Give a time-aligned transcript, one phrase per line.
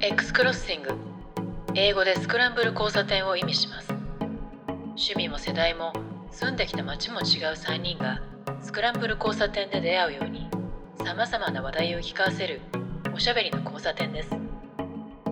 [0.00, 0.90] X クロッシング
[1.74, 3.92] 英語でスクランブル交差点を意味します。
[4.90, 5.92] 趣味も世代も
[6.30, 8.22] 住んできた街も違う3人が
[8.62, 10.48] スクランブル交差点で出会うように
[11.04, 12.60] さまざまな話題を聞かせる
[13.12, 14.30] おしゃべりの交差点です。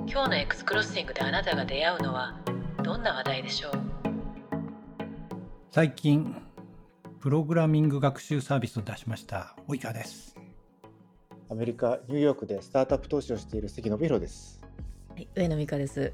[0.09, 2.37] 今日の X クロッシングであなたが出会うのは
[2.83, 3.73] どんな話題でしょう？
[5.71, 6.43] 最近
[7.21, 9.55] プログラミング学習サービスを出しました。
[9.69, 10.36] 及川です。
[11.49, 14.61] アメリカ・ニューヨークでスタートアップ投資をしている関信弘です。
[15.11, 16.13] はい、上野美香です。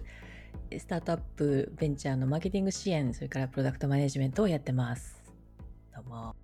[0.78, 5.22] スタートアップベンチャーのマーケティング支援それからプロダクトマネジメントをやってます。
[5.94, 6.16] どうも。
[6.16, 6.36] なんか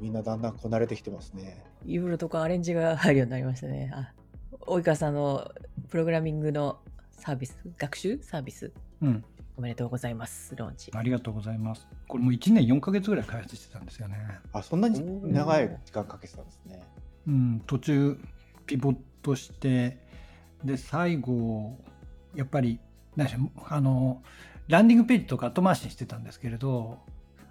[0.00, 1.64] みんなだんだんこなれてきてますね。
[1.84, 3.90] いろいろとかアレンジが入るようになりましたね。
[3.92, 4.12] あ
[4.60, 5.50] 及川さんの
[5.88, 6.78] プログラミングの
[7.10, 8.20] サービス学習？
[8.22, 8.70] サービス？
[9.02, 9.24] うん。
[9.56, 10.54] おめでとうございます。
[10.54, 10.92] ローンチ。
[10.94, 11.88] ありがとうございます。
[12.06, 14.16] これもう1年4ヶ月ぐらい開発してたんですよね。
[14.52, 16.80] あ、そんなに長い時間かけてたんですね。
[17.02, 18.18] うんうん途中
[18.66, 19.98] ピボットして
[20.64, 21.78] で最後
[22.34, 22.80] やっぱり
[23.16, 24.22] 何でしょうあの
[24.66, 26.98] ランディングページとか後回しにしてたんですけれど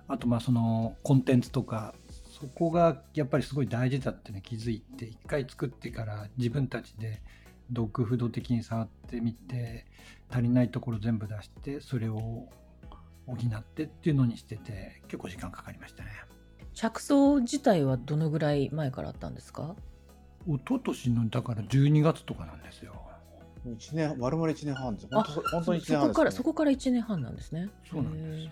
[0.08, 1.94] あとまあそのコンテンツとか
[2.39, 7.22] そこがやっぱりすごい大事だっていうのに気づいて一回作ってから自分たちで
[7.72, 9.86] ドッグフード的に触ってみて
[10.30, 12.47] 足りないところ全部出してそれを
[13.25, 16.12] 補ってっていうのにしてて結構時間かかりましたね。
[16.78, 19.75] 着想自体はどのぐらい前からあったんですか？
[20.47, 22.94] 一昨年のだから12月とかなんですよ。
[23.75, 25.08] 一年、丸々1年半です。
[25.11, 26.08] 本当本当に1そ年半です、ね。
[26.09, 28.50] こからそこから1年半なんですねそうなんです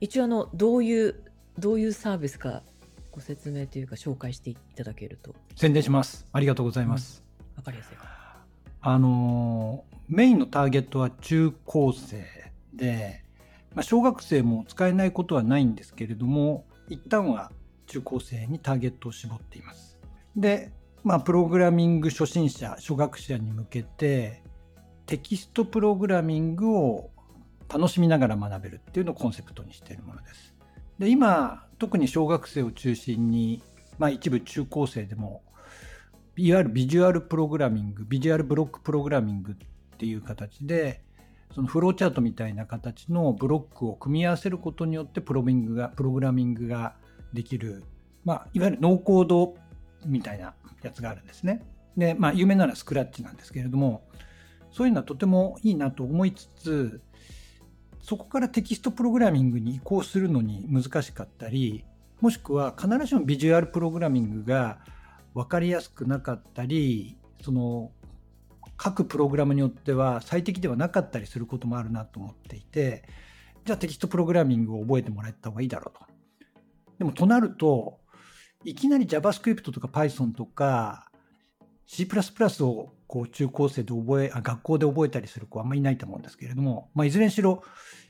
[0.00, 1.24] 一応あのどういう
[1.58, 2.62] どういうサービスか
[3.10, 6.26] ご説明というか紹介していただけると宣伝します。
[6.32, 7.24] ありがとうございます。
[7.56, 8.06] 分かりやすいか
[8.80, 12.24] あのーメインのターゲットは中高生
[12.74, 13.24] で、
[13.74, 17.50] まあ、小学生も使えないことはないんですけれども、一旦は
[17.86, 19.98] 中高生にターゲットを絞っています。
[20.36, 24.42] で、まあ、プログラミング初心者、初学者に向けて、
[25.06, 27.10] テキストプログラミングを
[27.68, 30.54] 楽しみながら学べるっていうのをコンセプトにしているものです。
[30.98, 33.62] で、今、特に小学生を中心に、
[33.98, 35.42] まあ、一部中高生でも
[36.36, 39.56] いわゆるビジュアルプログラミング、ビジュアルブロックプログラミングっ
[39.98, 41.04] ていう形で、
[41.52, 46.94] そのフローチャートみたいな形のブロックを組み合わせることによってプロミングが、プログラミングが
[47.32, 47.84] できる、
[48.24, 49.56] まあ、いわゆるノーコード
[50.06, 51.62] みたいなやつがあるんですね。
[51.96, 54.02] で、まあ、有名なのはスクラッチなんですけれども、
[54.72, 57.00] そういうのはとてもいいなと思いつつ、
[58.00, 61.84] そこからテキストプログラミングに移行するのに難しかったり、
[62.20, 64.78] もしくは必ずしもビジュアルプログラミングが
[65.34, 67.92] 分かりやすくなかったり、その
[68.76, 73.04] 各プログラムによっては最適ではなかったりすることもあるなと思っていて、
[73.64, 76.04] じゃあテキストプログラミングを覚えてもらった方がいいだろうと。
[76.98, 78.00] でもとなると、
[78.64, 81.10] いきなり JavaScript とか Python とか
[81.86, 82.06] C++
[82.62, 87.62] をこう中高生で覚えあ、学校で覚えたりする子はあんまりいないと思うんですけれども、まあ、いずれにしろ、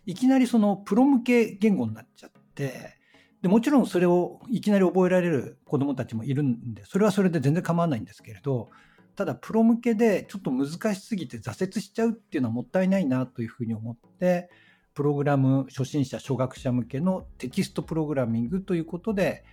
[0.06, 2.94] いきなりそのプロ向け言語になっちゃって、
[3.42, 8.70] でもちろんそれをいきなり覚えられる子供たちもいるんで、それはそれで全然構わないんですけれど、
[9.16, 14.50] ただプロ向けでちょっと難しすぎて挫折しちゃうっていうのはもったいないなというふうに思って、
[14.94, 19.44] プログラム初心者、初学者向けのテキストプログラミングということで、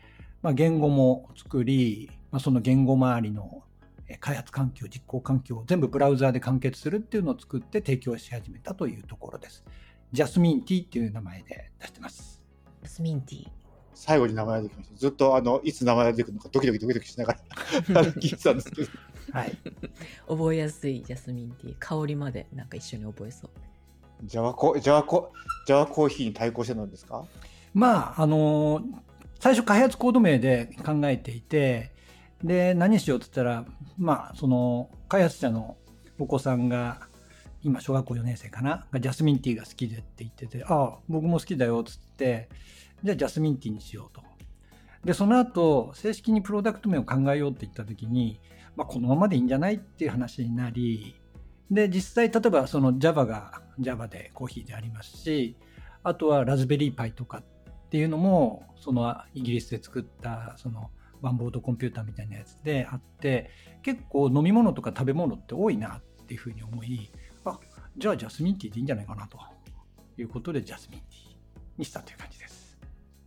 [0.42, 3.64] まあ、言語も作り、まあ、その言語周りの
[4.20, 9.64] 開発環境、実行環境を全部ブラウザーで完結するっていうのを作って提供し始めたというところです。
[10.12, 12.44] ジャスミンティっていう名前で出してます。
[12.82, 13.61] ジャスミンティー
[14.04, 14.96] 最後に名前が出てきました。
[14.98, 17.40] ずっとあのいつ名前が出てくるのかドキドキドキドキしながら
[18.14, 18.88] 聞いてたんですけど。
[19.32, 19.58] はい。
[20.28, 23.50] 覚えやすいジャスミンティー香りまでなんか一緒に覚えそう
[24.24, 25.32] ジャワコジャワコ
[25.68, 27.24] ジャワコーヒーに対抗してたんですか？
[27.76, 28.82] まあ、あの
[29.40, 31.92] 最初開発コード名で考えていて、
[32.44, 33.66] で、何しようって言ったら、
[33.98, 35.78] まあ、その、開発者の
[36.20, 37.08] お子さんが、
[37.64, 38.86] 今、小学校4年生かな？
[38.92, 42.50] がジャスミンティーが好きでって言ってて、ああ、僕も好きだよっつって、
[43.04, 44.22] じゃあジャスミンティーにしようと。
[45.04, 48.40] で、その後、正式にプロダクト名を考えようって言った時に、
[48.76, 51.16] まあ、このままでいいんじゃないっていう話になり、
[51.72, 55.56] で、実際、例えばその Java が Java でコーヒーでありますし、
[56.04, 57.44] あとはラズベリーパイとかっ
[57.90, 60.92] ていうのも、そのイギリスで作った、その
[61.22, 63.50] ワンボードコンピューターみたいなやつであって、
[63.84, 67.10] 結構飲み物とか食べ物って多いなっていうふうに思い、
[67.46, 67.60] あ、
[67.98, 69.40] じゃあジャスミンティーでいいんじゃないかなと
[70.18, 71.36] いうことでジャスミンティー
[71.78, 72.61] にしたという感じです。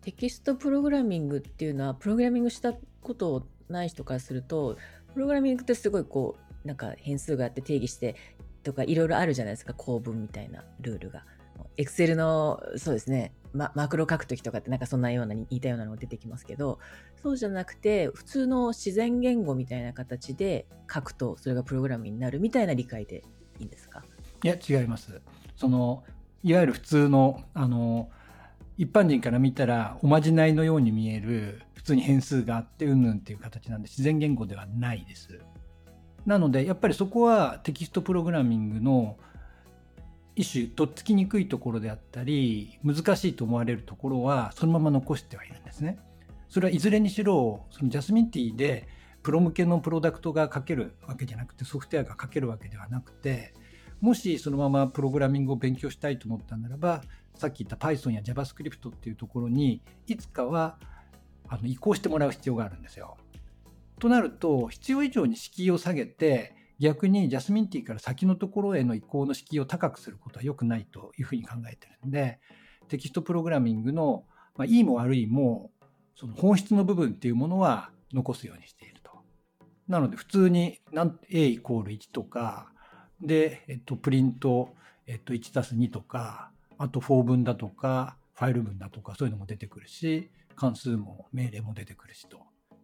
[0.04, 4.76] テキストプログラミングっていうのはプログラミングしたことない人からすると
[5.14, 8.14] プログラミングってすごいこうなんか変数があって定義して
[8.62, 11.24] とかいろいろあるじゃないですか構文みたいなルールが。
[11.76, 16.78] エクセルのそうですね、ま、マクロ書くときとかってなんかそんなような似たようなのが出てきますけど
[17.22, 23.22] そうじゃなくて普通の自然言語みたいな形で書くとそれがプログラムになるみたいな理解で
[23.60, 24.04] いいんですか？
[24.42, 25.22] いや違います。
[25.56, 26.04] その
[26.42, 28.10] いわゆる普通のあの
[28.76, 35.40] 一般人から見たらおまじないのように見える普通に変数があってうんぬんっていう形なんで自然言語ではないです。
[36.26, 39.16] なのでやっぱりそこはテキストプログラミングの
[40.36, 45.98] 一種とっつきにくいところであったり難しいと思われるところはそのまま残してはいるんですね。
[46.48, 48.88] それはいずれにしろそのジャスミンティーで
[49.22, 53.54] プロ向けのプロダクトが書けるわけじゃなくてソフトウェアが書けるわけではなくて
[54.00, 57.02] もしそのままプログラミングを勉強したいと思ったならば
[57.36, 60.78] さっき言った Python や JavaScript っていうところにいつかは
[61.48, 63.16] あの移行してもらう必要があるんですよ。
[63.98, 72.40] となると必要以上に敷居を下げて逆にジャスミンティーから先のところへの移行の敷居を高くすることは良くないというふうに考えてるんで
[72.88, 74.24] テキストプログラミングの、
[74.56, 75.70] まあ、いいも悪いも
[76.16, 79.10] その本質の部分っていうものは残すようにしていると。
[79.88, 80.80] なので普通に
[81.30, 82.72] A イコール1とか
[83.20, 84.74] で、えっと、プリント、
[85.06, 86.50] えっと、1たす2とか
[86.84, 92.36] あと4分だとかファイル分だとかそういうのも出てくるし関数も命令も出てくるしと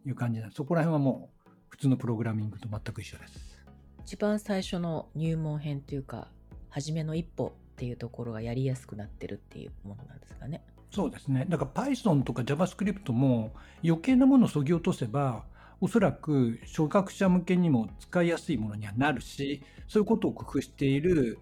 [0.07, 3.61] いう感じなんでそこら辺はもう普通のプログラミングと全く一緒です。
[4.03, 6.29] 一番最初の入門編というか
[6.69, 10.63] 初めの一歩っていうところがやりやすくなってるっていうものなんですかね。
[10.89, 11.45] そうですね。
[11.47, 15.43] だから Python とか JavaScript も余計なものを削ぎ落とせば
[15.79, 21.37] おそらく初学者向けにも使いやすいものにはなるしそういうことを工夫している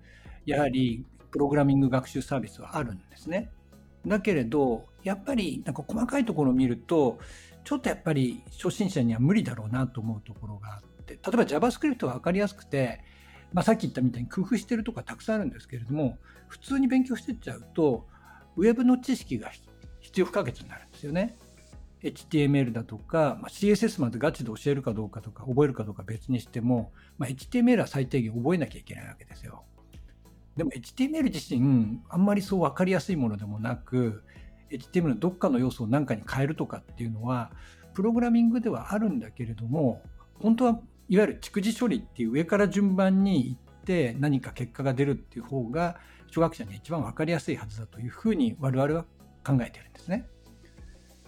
[0.46, 3.50] やはりプログラミング学習サービスはあるんですね。
[4.06, 7.20] だけれどやっぱりなんか細かいところを見ると
[7.64, 13.04] ちょっとやっぱり初心者には無理だろうなと思うところがあって例えば JavaScript は分かりやすくて、
[13.54, 16.18] まあ、さっき言ったみたいに工夫してるとかたくさんあるんですけれども
[16.48, 18.08] 普通に勉強してっちゃうと
[18.56, 19.52] ウェブの知識が
[20.00, 21.38] 必要不可欠になるんですよね。
[22.02, 29.66] HTML だとか、まあ、CSS までガチで教えるかどうかとか覚えるかどうか別にしても、まあ、HTML は最低限覚えなきゃいけないわけですよ。
[30.60, 34.24] でも HTML 自身あんまりそう分かりやすいものでもなく
[34.70, 37.50] HTML のどっかの要素を何かに変えるとかっていうのは
[37.94, 40.02] プログラミングではあるんだけれども
[40.38, 40.72] 本当は
[41.08, 45.96] いわゆる蓄字処理っていう上から順番に行って何か結果が出るっていう方が
[46.28, 49.06] 初学者には一番分かりやすいはずだというふうに我々は
[49.46, 50.28] 考えてるんですね。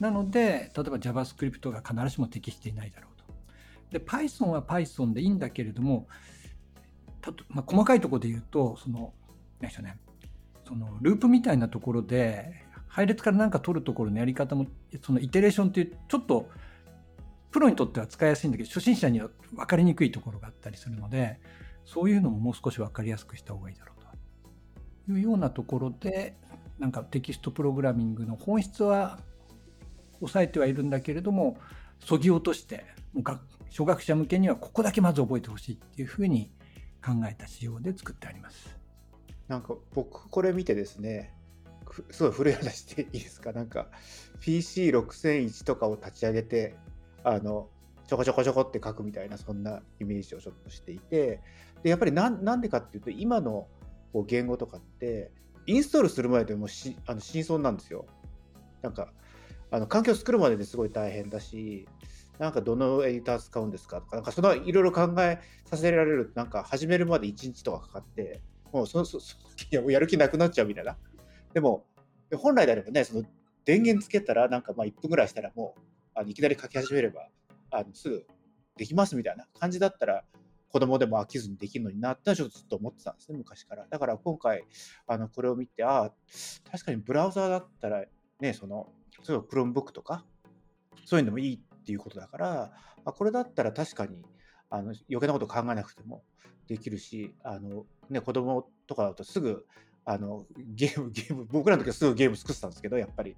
[0.01, 3.25] なので例えば JavaScript が必ずしも適していないだろうと。
[3.98, 6.07] で Python は Python でいいんだけれども
[7.50, 9.13] まあ、細かいところで言うとその
[9.68, 9.98] でしょうね
[10.68, 12.54] そのループみたいなところで
[12.88, 14.68] 配列から何か取るところのやり方も
[15.02, 16.50] そのイテレーションっていうちょっと
[17.52, 21.40] プロにとっては使いやすいんだけど初心者には分かりにくいところがあったりするので
[21.86, 24.02] そういうのももう少し分かりやすくした方がいいだろう
[25.06, 26.36] というようなところで
[26.80, 29.19] なんかテキストプログラミングの本質は
[30.19, 31.58] 抑えてはいるんだけれども
[32.00, 33.24] そぎ落としてもう
[33.69, 36.52] 初学者向けにはここだけまず覚えてほしいっていうふうに
[37.04, 38.81] 考えた仕様で作ってあります。
[39.51, 41.33] なんか僕これ見てですね
[42.09, 43.51] すごい古い話していいですか？
[43.51, 43.88] なんか
[44.39, 46.77] PC6001 とかを立ち上げて
[47.25, 47.68] あの
[48.07, 51.42] ちょこちょこちょこって書くみたいなそんなイメージをちょっとしていて
[51.83, 53.68] でやっぱりなんでかっていうと今の
[54.13, 55.31] こう言語とかって
[55.65, 58.06] インストールする前でもしあの真相なんですよ。
[58.81, 59.12] なんか
[59.69, 61.89] あの環境作るまでですごい大変だし
[62.39, 68.39] なんかどのエディター使うんですかとか、なんかそのいろいろ考えさせられるなんか始めるまで1日とかかかって、
[68.72, 69.38] もうそそそ
[69.72, 70.98] やる気なくなっちゃうみたいな。
[71.54, 71.86] でも、
[72.38, 73.24] 本来であればね、その
[73.66, 75.82] 電源つけたら、なんかまあ1分ぐらいしたらもう、
[76.16, 77.28] あのいきなり書き始めれば、
[77.72, 78.25] あのすぐ
[78.78, 80.24] できますみたいな感じだったら、
[80.70, 83.86] 子供でも飽きずにできるのになってちょっとずっと思ってたんですね、昔から。
[83.90, 84.63] だから今回、
[85.08, 86.12] あのこれを見て、ああ、
[86.72, 88.06] 確かにブラウザーだったら、
[88.40, 88.88] ね、その、
[89.28, 90.25] 例えば Chromebook とか、
[91.06, 92.72] そういうのもいいっていうことだから、
[93.04, 94.24] あこれだったら確かに
[94.70, 96.24] あの余計なこと考えなくても
[96.68, 99.65] できるし、あのね、子供とかだとすぐ
[100.06, 103.36] あのゲーム、 ゲーム、僕らの時はすぐゲーム作ってたんですけど、やっぱり、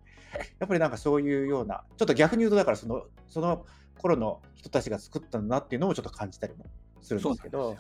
[0.60, 3.66] やっぱりなんかそういうような、ちょっと逆に言うと、だからその、その
[3.98, 6.66] 頃の人たちが作ったんだなっていうのもちょっと感じたりも
[7.02, 7.76] するんですけど、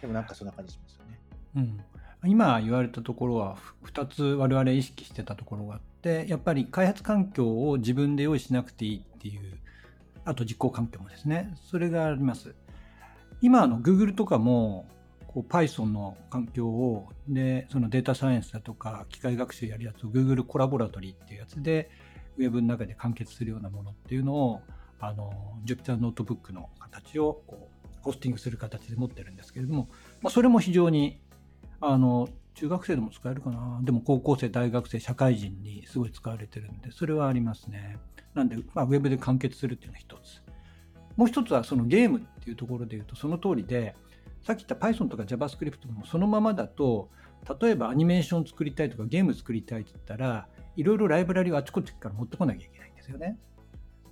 [0.00, 1.20] でもなんかそんな感じしますよね。
[1.56, 1.84] うん
[2.26, 9.58] 今言われたところは2つ我々意識してたところがあってやっぱり開発環境を自分で用意しなくていいっていう
[10.24, 12.54] あと実行環境もですね、それがあります。
[13.44, 14.86] 今、あの Google とかも
[15.26, 21.90] こう Python の環境をでそのデータサイエンスだとか機械学習やるやつを Google Colaboratory っていうやつで
[22.38, 24.62] ウェブの中で完結するようなものっていうのを
[24.98, 25.30] あの
[25.66, 29.88] Jupyter Notebook の形をこうホスティングする形で持ってるんですけれども、
[30.22, 31.20] まあ、それも非常に
[31.82, 37.98] あの中学生でも使えるかなでも高校生大学生社会人にすごい使われてるんでそれはありますね。
[38.32, 40.42] なんで、まあ、ウェブで完結するっていうのが一つ。
[41.16, 43.94] もう一つはそのゲームっていうところで言うとその通りで
[44.42, 47.08] さっき言った Python とか JavaScript もそのままだと
[47.60, 53.38] 例えばアニメーション作りたいとかゲーム作りたいって言ったらいろいろライブラリをあちこちから持ってこなきゃいけないんですよね。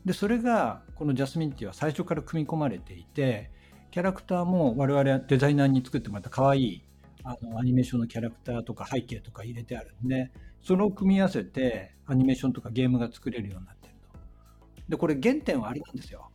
[0.05, 3.51] でそれがこのジャスミンティは最初から組み込まれていて
[3.91, 6.85] キャラクターも我々デザイナーに作ってもらった可愛い
[7.25, 14.19] あのアニメーションのキャラクターとか背景とか入れてあるんでそれを組み合わせてアニメーションとかゲームが作れるようになってると。
[14.89, 16.32] でこれ原点はあれなんですよ。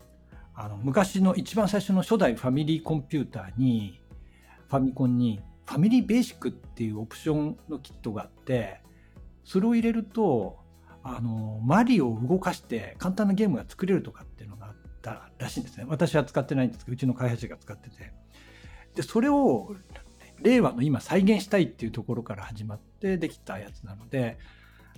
[0.60, 4.02] あの昔の一番最初の初代ファミリーコンピューターに
[4.68, 8.82] ファミコンにファミリーベーシックっていうオプションのキットがあって
[9.44, 10.58] それを入れると
[11.04, 14.74] あのマリオを動かして簡単なゲームが作れるとかっていうのがあっ
[15.04, 15.86] たらしいんですね。
[15.88, 18.12] 私は使ってないんですけどうちの開発者が使ってて。
[18.96, 19.76] でそれを
[20.42, 24.40] 令和の今再現したいっていうところから始まってできたやつなので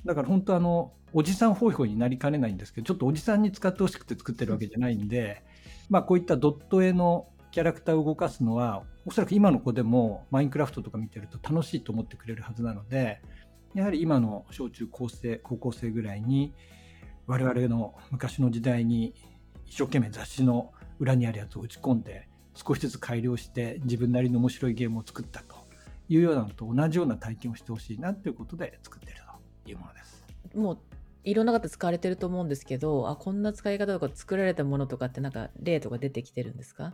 [0.05, 5.43] だから本当あのおじさんホイホイになりかねないんですけどちょっとおじさんに使ってほしくて作ってるわけじゃないんで、
[5.89, 13.21] まあ、こういったドット絵のキャラクターを動かすのはおそらく今の子でもマインクラフトとか見てると楽しいと思ってくれるはずなので
[13.73, 16.53] やはり今の小中高生高校生ぐらいに
[17.25, 19.13] 我々の昔の時代に
[19.65, 25.55] 一生懸命雑誌の裏にあるやつを打ち込んで少しずつ改良して自分なりの面白いゲームを作ったと
[26.09, 29.21] いうようなのと同じような体験をしてほしいなということで作ってる
[29.69, 30.25] いうものです。
[30.55, 30.77] もう
[31.23, 36.93] いろんな方使われてると思うんですけどあこんな使い方とか作られたものとかってなんか例とか出てきてるんですか？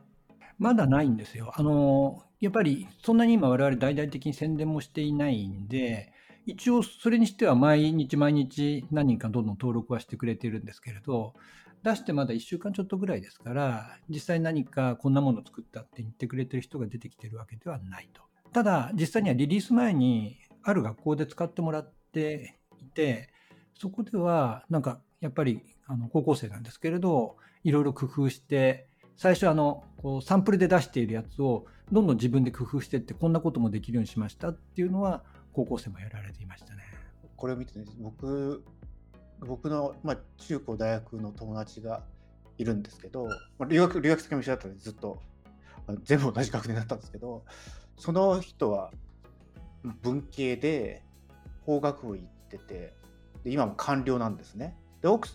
[0.58, 1.52] まだないんですよ。
[1.56, 6.12] あのやっぱりそんなに今我々大々的に宣伝もしていないんで
[6.46, 11.34] 一応それにしては毎日毎日何人かどんどん登録はしてくれてるんですけれど
[11.84, 18.22] 出してまだ1週間ちょっとぐらいですから実際何かこんなもの作ったって言ってくれてる人が出てきてるわけではないと。
[18.54, 22.65] ただ実際にはリリース前にある学校で使ってもらってい
[22.96, 23.30] て
[23.78, 28.88] そこではなんかやっぱりあの高校生なんですけれどいろいろ工夫して
[29.18, 35.24] 最初あのこうサンプルで出しているやつをどんどん自分で工夫してってこんなこともできるようにしましたっていうのは
[35.54, 36.84] 高校生もやられていましたね。
[37.38, 38.64] これを見てね僕
[39.40, 42.04] 僕の、まあ、中高大学の友達が
[42.58, 43.28] いるんですけど、
[43.60, 45.22] まあ、留学留学先も一緒だったんでずっと
[46.04, 47.44] 全部同じ学年だったんですけど
[47.98, 48.92] その人は
[50.02, 51.04] 文系で
[51.66, 52.94] 法学部行ってて
[53.44, 54.76] で今も官僚なんですね。
[55.02, 55.30] で奥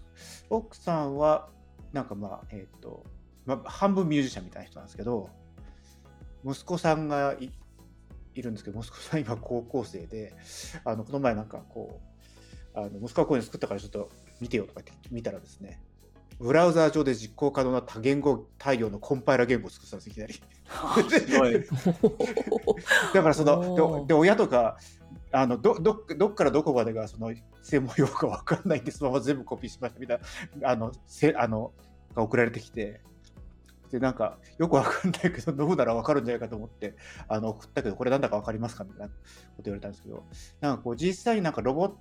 [0.48, 1.48] 奥さんは
[1.92, 3.04] なんかまあえっ、ー、と、
[3.46, 5.28] まあ、半分ミュージシャンみたいな人なんですけど
[6.44, 7.50] 息子さんがい
[8.34, 10.34] いるんですけど息子さん今高校生で
[10.84, 12.00] あのこの前なんかこ
[12.74, 15.82] うあの息子がこういうの作ったからちょっと見てよとかって見たらですね
[16.38, 20.40] ブラウザー上で実行可能な多言語対応のコンパイラ言語を作ったんですいきなり。
[23.12, 24.78] だからそので親とか
[25.32, 30.20] あのどどどっからどこまでがその専門用語分かんないんでそのまま全部コピーしましたみたい
[30.60, 31.72] なあのせあの
[32.14, 33.00] が送られてきて
[33.90, 36.94] でなんかよく分かんないけど飲むなら分かるんじゃないかと思って
[37.28, 39.12] あの送ったけどこれなんだか分かりますかみたいなこ
[39.58, 40.24] と言われたんですけど
[40.60, 41.92] なんかこう実際になんかロボッ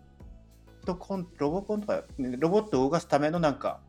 [0.85, 3.79] トコンロボコンとか、ロボットを動かすためのなんか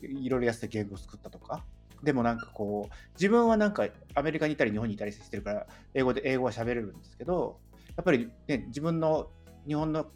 [0.00, 1.64] いろいろやって言語を作ったとか
[2.02, 7.58] でもなんかこう自分はなんかアメリカにいたり日本にいたりしてるから英語で英語は喋れるんですけど
[7.98, 9.28] やっぱり、ね、自分の
[9.66, 10.06] 日本の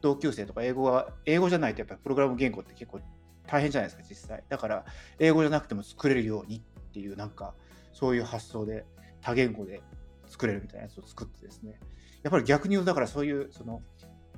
[0.00, 3.00] 同級生とか英語は英語じゃないとやっぱりプログラム言語って結構
[3.46, 4.42] 大変じゃないですか実際。
[4.48, 4.84] だから
[5.20, 7.54] 英語じゃなくても作れるようにっていうなんか
[7.92, 8.84] そういう発想で
[9.20, 9.82] 多言語で
[10.26, 11.78] 作れるみたいなやつを作ってですね。
[12.24, 13.82] やっぱり逆に言うとだからそういうその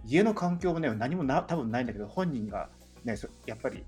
[0.05, 2.69] 家の環境もね何もな多分ないんだけど本人が
[3.05, 3.17] ね
[3.47, 3.83] やっぱり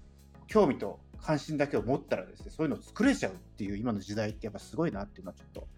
[0.47, 5.69] 興味と関心だけを持ったらですねそういうのを作れちゃうっていう今の時代ってやっぱすごいなっていうのはちょっと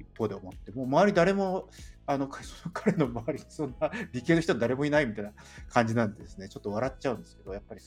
[0.00, 1.68] 一方で思ってもう周り誰も
[2.06, 5.32] あのその彼の周りにそんな理系の人は誰もいないみたいな
[5.68, 7.80] 感じなんですねちょっと笑っちゃうんですけどやっぱり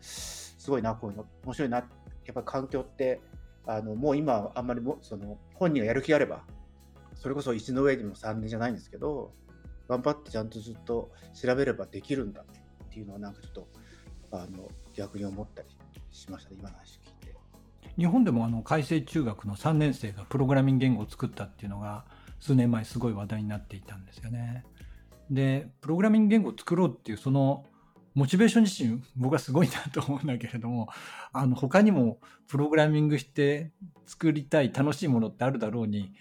[0.00, 3.20] すごいなこういうの面白いなやっぱ環境って
[3.66, 6.42] あのもう今あんまりもその本人がやる気があれば
[7.14, 9.32] それこそ石の上にも3年じゃないんですけど
[9.88, 13.68] 頑張ってちゃんとずっと調べればできるんだっていうのはなんかちょっと
[14.32, 15.68] あの逆に思ったり
[16.10, 17.36] しましたね今の話聞いて。
[17.96, 22.04] 日本でもあの改正中学の3年生がプログラミング言語を作ったっていうのが
[22.40, 24.64] 数年前すごい話題になっていたんですよね。
[25.30, 27.64] でプログラミング言語を作ろうっていうその
[28.14, 30.88] モチベーション自身僕はすごいなと思うんだけれども
[31.32, 33.72] あの他にもプログラミングして
[34.06, 36.14] 作りたい楽しいものってあるだろうに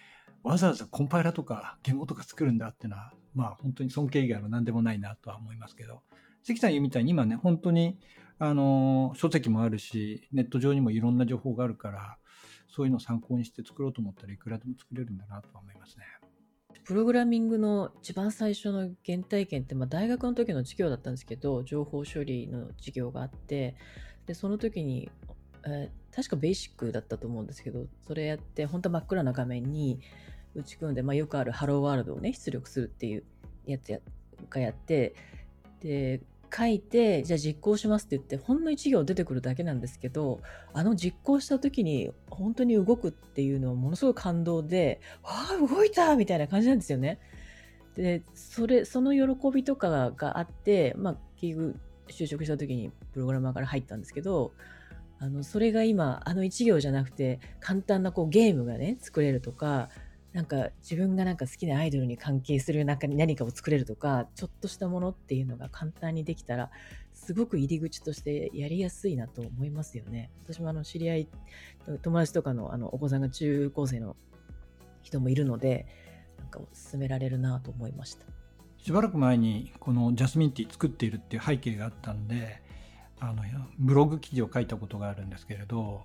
[0.43, 6.01] わざわざコンパイラとか言語とか作るんだっていうのはまあ本当に尊敬以外の何でもないなとは思いますけど
[6.43, 7.97] 関さん言うみたいに今ね本当に
[8.39, 12.17] あの書籍もあるしネット上にもいろんな情報があるから
[12.75, 16.03] そういうのを参考にして作ろうと思ったらいくらでも作れるんだなとは思いますね。
[16.83, 23.75] プログラミングの一番最初の原体験って、まあ、大学の時の授業だったんですけど情報処理の授業があって
[24.27, 25.09] でその時に、
[25.65, 29.99] えー、確かベーシックだったと思うんですけどそれやって本当真っ暗な画面に
[30.53, 33.23] 打ち込んで、まあ、よくあるハローワールドをね出力するっていう
[33.65, 33.99] やつや
[34.49, 35.15] がやって
[35.79, 36.21] で
[36.53, 40.41] 書いてじゃあ実行しますって言ってほんの1行出てくるだけなんですけど
[40.73, 47.19] あの実行した時に本当に動くっていうのはものすごい感動でわあ動いたみたいな感じなんですよね。
[47.95, 54.51] でそれその喜びとかがあってまあ結局就職した時にプログラマーから入ったんですけど
[55.19, 59.89] あのそれが今あの1行じゃなくて簡単なこうゲームがね作れるとか
[60.35, 66.71] なんか自分がなんか好きなアイドルに関係する中に何かを作れるとかちょっとしたものっていうのが簡単にできたら
[67.13, 70.29] すごく入り口としてやりやすいなと思いますよね。
[70.43, 71.27] 私もあの知り合い
[72.01, 74.17] 友達とかのあのお子さんが中高生の
[75.03, 75.87] 人もいるので
[76.37, 76.59] なんか
[76.91, 78.25] 勧められるなと思いました。
[78.77, 82.61] しばらく前にこのジャスミンティー作っているっていう背景があったんで
[83.21, 83.41] あの
[83.79, 86.03] ブログ記事を書いたことがあるんですけれど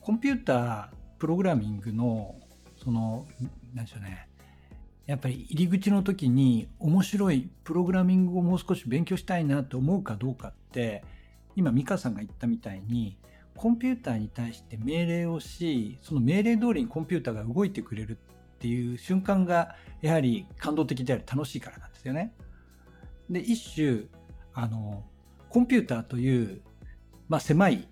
[0.00, 2.34] コンピュータープログラミングの
[2.82, 3.26] その
[3.74, 4.28] 何でしょうね
[5.06, 11.04] やっぱり入り口の時に面白いプログラミングをもう少し勉強したいなと思うかどうかって
[11.56, 13.16] 今美香さんが言ったみたいに
[13.56, 18.18] コンピューターに対して命令をしその命令通りにコンピューターが動いてくれる
[18.56, 22.32] っていう瞬間がやはり感動的であり楽しいからなんですよね。
[23.28, 24.04] で一種
[24.54, 25.04] あの
[25.50, 26.62] コンピューターという、
[27.28, 27.88] まあ、狭い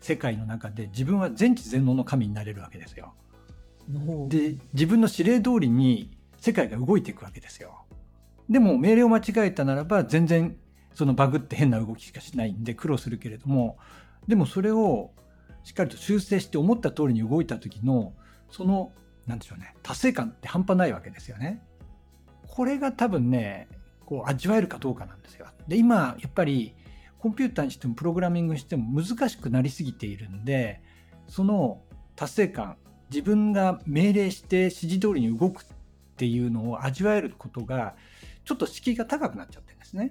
[0.00, 3.14] 世界の中で自分は全知全能の神になれるわけですよ。
[4.28, 7.84] で自分の指令通りに世界が動いていくわけですよ。
[8.48, 10.56] でも命令を間違えたならば全然
[10.94, 13.78] そのバグって変な動きしかしないんで苦労するけれども
[14.28, 15.10] でもそれを
[15.64, 18.12] しっかりと修正して思った通りに動いた時の
[18.50, 18.92] その
[19.26, 21.62] 何でしょうね達成感って半端ないわけですよね。
[22.46, 23.68] これが多分ね
[24.06, 25.46] こう味わえるかどうかなんですよ。
[25.66, 26.74] で今やっぱり
[27.18, 30.82] コンピューターにしてもプログラミングにしても難しくなりすぎているんで
[31.26, 31.80] その
[32.16, 32.76] 達成感
[33.10, 35.64] 自分が命令して指示通りに動くっ
[36.16, 37.94] ていうのを味わえることが
[38.44, 40.10] ちょっと敷居が高くなっちゃってるんですね。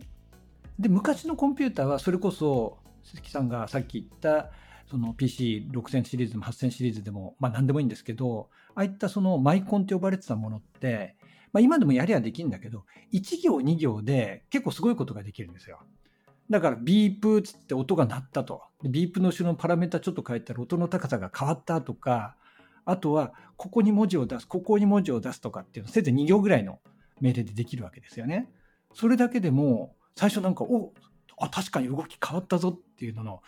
[0.79, 4.51] で昔のコンピューターはそれこそ鈴木さんがさっき言った
[4.89, 11.15] その PC6000 シリーズでも8000シリーズでも、まあ何でもいいんですけど、ああいったそのマイコンって呼ばれてたものって、
[11.51, 15.79] まあ今でもやりゃできるんだけど、1行2行で結構すごいことができるんですよ。
[16.49, 18.61] だからビープっつって音が鳴ったと。
[18.83, 22.35] ビープの後ろのパラメータちょっと変えたら音の高さが変わったとか、
[22.85, 26.79] あとは、ここに文字を出す、ここに文字を出すとかっていうのせいぜい2行ぐらいの
[27.21, 28.49] 命令でできるわけですよね。
[28.93, 30.93] それだけでも、最初なんか、お
[31.37, 33.41] あ、確かに動き変わったぞっていうのの、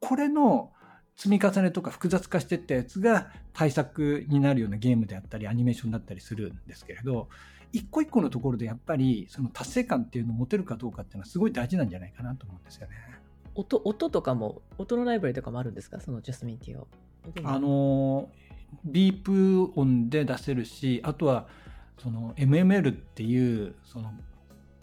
[0.00, 0.72] これの
[1.16, 7.28] 積み重ねとか複雑化していったやつが対策になるようなゲームであったり、アニメーションだったりするんですけれど、
[7.72, 12.94] 一個一個のところでやっぱりその達成感っていうのを持てるかどうかっていうのはすごい大事なんじゃないかなと思うんですよね。
[13.54, 16.00] 音音とかも音のライブラリとかもあるんですか？
[16.00, 16.88] そのジャスミンティを。
[17.44, 18.28] あの
[18.84, 21.46] ビープ音で出せるしあとは
[22.02, 24.12] その MML っていうその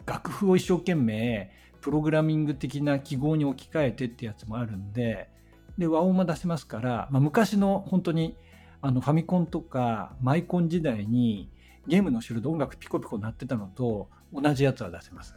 [0.06, 5.28] 楽譜を一生懸命プログラミング的な記号に置き換えてってやつもあるんで
[5.76, 8.36] で和音も出せますから、まあ、昔の本当に
[8.80, 11.50] あのファミコンとかマイコン時代に
[11.86, 15.34] ゲームの後ろで音楽ピコピコ鳴ってたのと同じやつは出せます。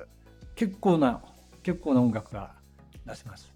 [0.56, 1.22] 結構な
[1.64, 2.54] 結構な音楽が
[3.06, 3.54] 出せます。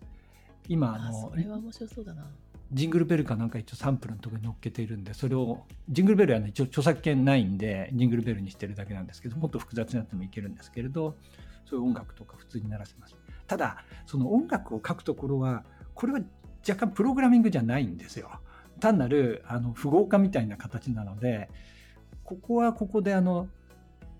[0.68, 2.26] 今あのそれは面白そうだな。
[2.72, 11.16] ジングルベルかなんか一応サンプルのところに載っけているんでそれをジングルベルはね一応著作権ないんでジングルベルにしてるだけなんですけどもっと複雑になってもいけるんですけれど
[11.70, 13.16] そういう音楽とか普通に鳴らせます。
[13.48, 16.20] ただその音楽を書くところはこれは
[16.68, 18.30] 若干プログラミングじゃないんですよ。
[18.80, 21.50] 単なるあの符号化みたいな形なので
[22.24, 23.48] ここはここであの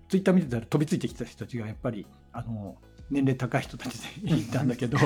[0.08, 2.76] ツイッター見てたら飛びついてきた人たちがやっぱりあの
[3.10, 4.98] 年齢高い人たちでいたんだけど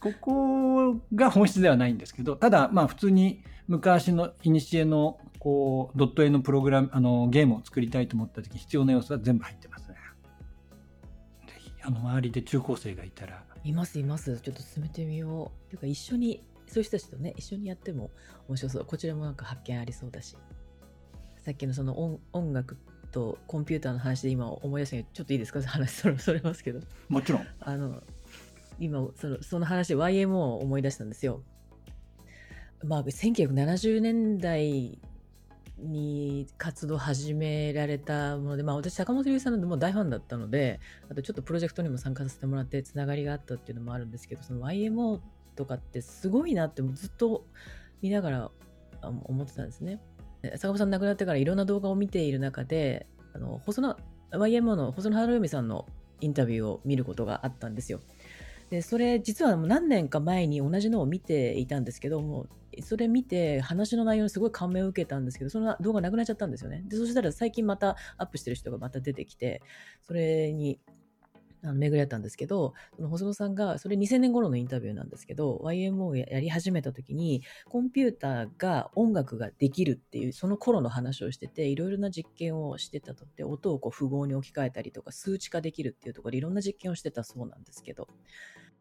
[0.00, 9.96] ここが本質ではないんですけど、ただ、まあ普通に昔の古のこうドット絵のプログラム、あのゲームを作りたいと思った時必要な要素は全部入ってますね。
[11.46, 13.44] ぜひ、あの周りで中高生がいたら。
[13.64, 14.40] います、います。
[14.40, 15.70] ちょっと進めてみよう。
[15.70, 18.10] ていうか一緒に、そういう人たちとね、一緒にやっても
[18.48, 18.84] 面白そう。
[18.84, 20.36] こちらもなんか発見ありそうだし。
[21.42, 22.76] さっきのその音音楽
[23.10, 25.62] とコンピューターの話で今思い出したけど、ちょっといいですか？
[25.62, 26.80] 話それますけど。
[27.08, 27.46] もちろん。
[27.60, 28.02] あの、
[28.78, 31.42] 今そのその話で YMO を思い出したんですよ。
[32.84, 34.98] まあ、1970年代
[35.78, 45.20] に活動始められたもので、まあ、私坂本龍一さんのも大ファンだったのであとちょっとプロジェクトにも参加させてもらってつながりがあったっていうのもあるんですけどその YMO
[45.56, 47.44] とかってすごいなってずっと
[48.00, 48.50] 見ながら
[49.02, 50.00] 思ってたんですね。
[50.56, 53.96] 坂本さん亡くなってからいろんな動画を見ている中であの細野
[54.30, 55.86] YMO の細野晴臣さんの
[56.20, 58.00] インタビューを見ることがあったんですよ。
[58.70, 62.46] でそれ実は何年か前に同じのを見ていたんですけども
[62.82, 66.84] それ見て話の内容にすごい感銘を受けたんですけどその動画なくなっちゃったんですよね。
[66.86, 69.62] でそしたら最近またアップしてる人がまた出てきて
[70.02, 70.78] それに
[71.62, 83.26] 巡り合ったんですけど、その細野さんが、それ2000年頃のインタビューなんですけど、YMO をやり始めた時に、コンピューターが音楽ができるっていう、その頃の話をしてて、いろいろな実験をしてたと。
[83.36, 88.08] で、音をこう符号に置き換えたりとか、数値化できるっていうところでいろんな実験をしてたそうなんですけど、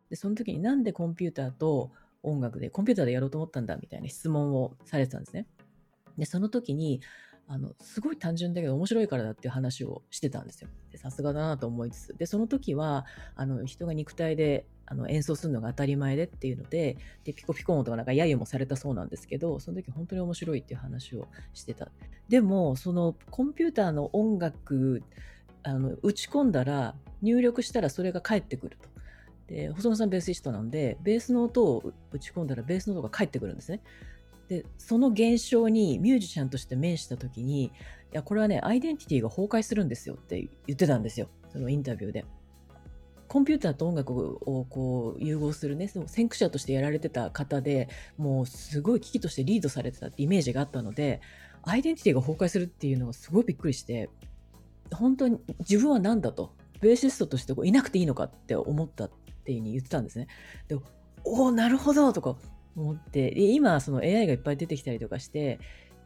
[0.10, 1.92] で、その時になんでコンピューターと
[2.24, 5.48] 音楽で、コンピューターでやろうと思ったんだみたいな質問をされてたんですね。
[6.18, 7.02] で、その時に、
[7.50, 10.70] あの、すごい単純だけど面白いからだっていう話をしてたんですよ。
[10.98, 12.18] さすがだなと思いつつ。
[12.18, 13.06] で、その時は、
[13.36, 21.90] あの、人が肉体であの演奏するのが当たり前でっていうので、で、ピコピコ音とかなんか揶揄もされたそうなんですけど、その時本当に面白いっていう話をしてた。
[22.28, 25.04] でも、そのコンピューターの音楽、
[25.64, 28.90] あの、打ち込んだら、入力したらそれが返ってくると。
[29.48, 33.82] で、細野さんベーシストなんで、ベースの音を打ち込んだらベースの音が返ってくるんですね。
[34.50, 37.72] で、その現象にミュージシャンとして面した時に、い
[38.12, 41.28] や、これはね、アイデンティティが崩壊するんですよって言ってたんですよ。
[41.52, 42.26] そのインタビューで。
[43.28, 51.20] コンピューターと音楽をこう融合するね、その先駆者としてやられてた方で、もうすごい危機としてリードされてたってイメージがあったので、
[51.64, 54.10] アイデンティティが崩壊するっていうのがすごいびっくりして、
[54.94, 59.12] 本当に自分は何だと、ベーシストとしてこういなくていいのかって思ったっ
[59.44, 60.28] ていうふうに言ってたんですね。
[60.70, 60.78] で、
[61.26, 62.38] おお、なるほどとか、
[62.82, 65.60] 思って、今その AI がいっぱい出てきたりとかして、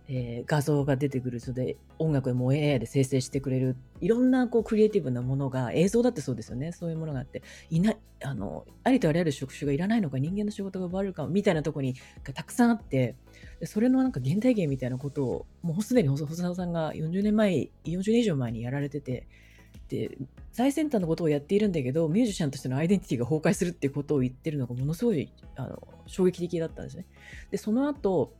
[0.07, 3.77] えー、画像が出てくるそれで音楽も AI で生成してくれる。
[4.01, 6.71] いろんなこうクリエイティブなものが映像だってそうですよね。
[6.71, 7.43] そういうものがあって。
[7.69, 13.15] いなあのありとあらゆる職種がいらないのか人間の仕事が奪われるかみたいなところにがたくさんあって。
[13.63, 19.27] それのなんか原体験みたいなことをもうすでに細田さんが40年前40年以上前にやられてて。
[19.91, 20.17] で
[20.53, 27.05] 最先端のことをやっているんだけどミュージシャンとしてのアイデンティティが崩壊するっていうことを言ってるのがものすごいあの衝撃的だったんですね。
[27.51, 28.33] でその後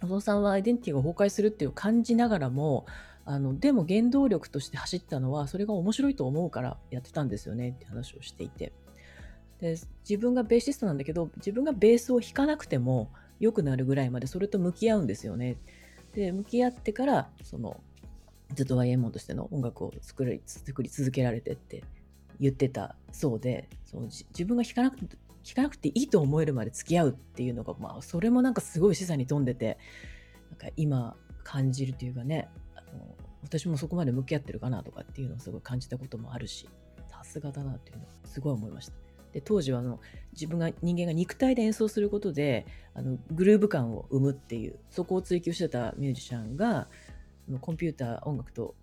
[0.00, 2.86] 小野さんはアイデンティティが崩壊するっていう感じながらも
[3.26, 8.72] あのでも原動力として走ったのはそれが面白いと思うからやってたんですよねって話をしていて
[9.60, 9.76] で
[10.08, 15.56] 自分がベーシストなんだけど自分がベースを弾かなくても良くなるぐらいまでそれと向き合うんですよね。
[16.14, 17.80] で向き合ってからその
[18.54, 21.84] ずっと YMO としての音楽を作り作り続けられてって
[22.40, 29.78] 言ってたそうでその自分が弾かなくて弾かなくていいと思えるまで付き合うっていうのが、まあ、それもなんかすごい示唆に富んでて
[30.50, 36.68] なんか今感じるというかねあの私もそこまで向き合ってるかなとかっていうのをすごい感じたこともあるし
[37.10, 38.94] さすがだなっていうのをすごい思いました。
[39.32, 40.00] で当時はあの
[40.32, 46.86] 自分が人間が肉体で演奏することであのグルーヴ感を生むっていうそこを追求してたミュージシャンが
[47.60, 48.74] コンピューター音楽と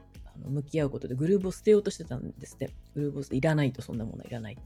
[0.46, 2.72] 向き合うことでグルーブを捨てようとしてたんですって。
[2.96, 4.58] グルーブをいらないとそんなものいらない。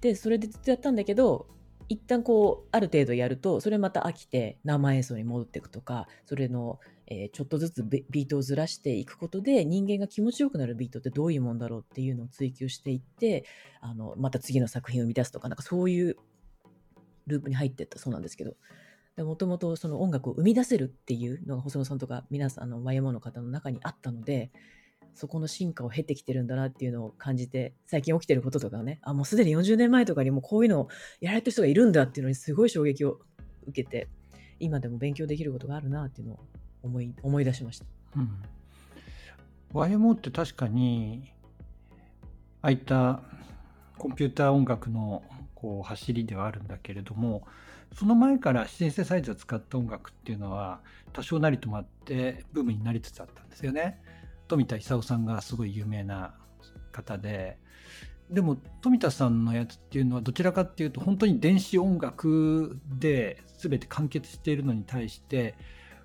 [0.00, 1.46] で、それでずっとやったんだけど、
[1.88, 13.44] 一旦こう、ある程度やると、それまた飽きて生演奏に戻っていくとか、それの、えー、ちょっとずつビートをずらしていくことで、人間が気持ちよくなるビートってどういうもんだろうっていうのを追求していって、
[13.80, 16.16] あの、また次の作品を生み出すとか、なんかそういう
[17.26, 18.54] ループに入っていったそうなんですけど、
[19.18, 24.50] もともとその音楽を生み出せるっていうのが細野さんとか皆さん、の、YMO の方の中にあったので、
[25.14, 30.88] そこの進化を経てきてるんだなっていうのを感じて、最近起きてることとかね、あ、もうすでに40年前とかにもこういうのを
[31.20, 33.18] やられてる人がいるんだっていうのにすごい衝撃を
[33.66, 34.08] 受けて、
[34.58, 36.40] 今でも勉強できることがあるなっていうのを
[36.82, 37.84] 思い思い出しました。
[38.16, 38.42] うん。
[39.74, 41.32] YMO って確かに、
[42.62, 43.22] ああいった
[43.98, 45.22] コンピューター音楽の
[45.54, 47.42] こう走りではあるんだけれども、
[47.94, 50.80] その前からシンセサイザーを使った音楽っていうのは
[51.12, 54.00] 多少なりともあってブームになりつつあったんですよね。
[54.48, 56.34] 富田勲さんがすごい有名な
[56.92, 57.58] 方で
[58.30, 65.54] でも富田さんのやつっていうのはどちらかっていうと本当に電子音楽で全て完結しているのに対して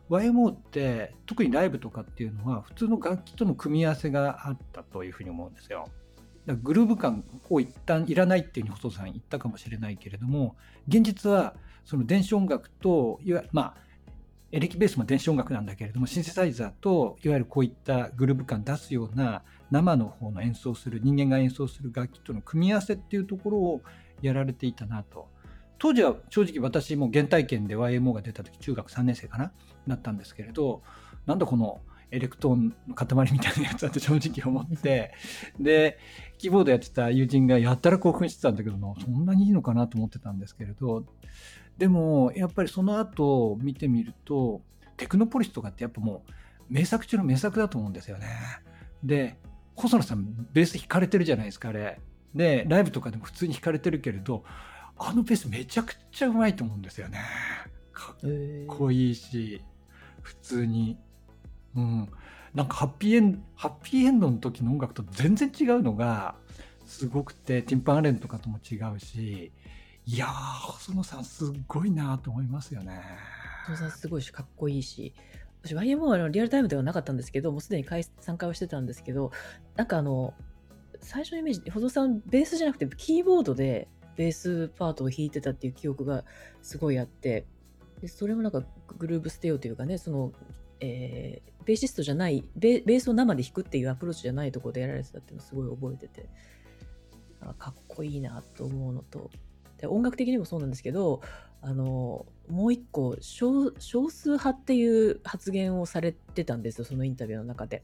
[0.10, 5.90] YMO って特にライブとかっていうのは普通の楽器との組み合わせがあったというふうに思うんですよ。
[6.46, 10.56] だグルーヴ感を一旦いらないっていうふうに細田さん言ったかもしれないけれども
[10.88, 11.56] 現実は
[11.88, 13.76] その電子音楽といわまあ
[14.52, 23.82] エレキベースも電子音楽なんだけれどもシンセサイザーといわゆるこういったグルーヴ感出すような生の方の演奏する人間が演奏する楽器との組み合わせっていうところを
[24.22, 25.30] やられていたなと。
[25.80, 29.52] 当時は正直私も原体験で YMO が出た時中学3年生かな
[29.86, 30.82] なったんですけれど
[31.28, 35.14] なんだこのエレクトーンの塊みたいなやつだって正直思って
[35.60, 36.00] で
[36.38, 41.06] キーボードやってた友人がやったら興奮してたんだけどそんなにいいのかなと思ってたんですけれど
[41.78, 44.62] でもやっぱりその後見てみると
[44.96, 46.32] テクノポリスとかってやっぱもう
[46.70, 48.28] 名作中の名作だと思うんですよね。
[49.04, 49.38] で
[49.76, 52.00] 細野さんベース弾かれてるじゃないですかあれ。
[52.34, 54.44] でライブとかでも普通に弾かれてるけれど
[54.98, 57.20] あのベースめちゃくちゃうまいと思うんですよね
[57.94, 59.62] かっこいいし
[60.22, 60.98] 普通に
[61.76, 62.10] うん
[62.54, 66.36] なんかハッピーエンハッピーエンドの時の音楽と全然違うのが
[66.86, 69.52] すごくてティンパンアレンとかとも違うし
[70.10, 70.30] いやー
[70.72, 73.02] 細野さんすごいなと思いますよね。
[73.66, 75.14] 細野さんすごいしかっこいいし
[75.64, 77.86] 私 YMO はリアルタイムではなかったんですけどもうすでに
[78.22, 79.32] 参加はしてたんですけど
[79.76, 80.34] なんかあの
[81.02, 86.24] 最初のイメージ細野さんベースじゃなくてキーボードでベースパートを弾いてたっていう記憶が
[86.62, 87.46] すごいあって
[88.00, 88.64] でそれもなんか
[88.98, 90.32] グルーブステオというかねその、
[90.80, 96.30] えー、ベーシストじゃないベースを生で弾くっていうアプローチじゃないところでやられてたっていうのをすごい覚えてて
[97.60, 99.30] かっこいいなと思うのと
[99.78, 101.22] で音楽的にもそうなんですけど
[101.62, 107.84] あのもう一個少数派っていう発言をされてたんですよそのインタビューの中で。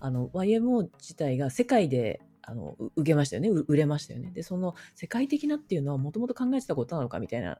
[0.00, 4.30] YMO 自体が世界であの受けましたよね売れましたよね。
[4.32, 7.58] でその世界的なっていうのはもともと考えてたことなのかみたいな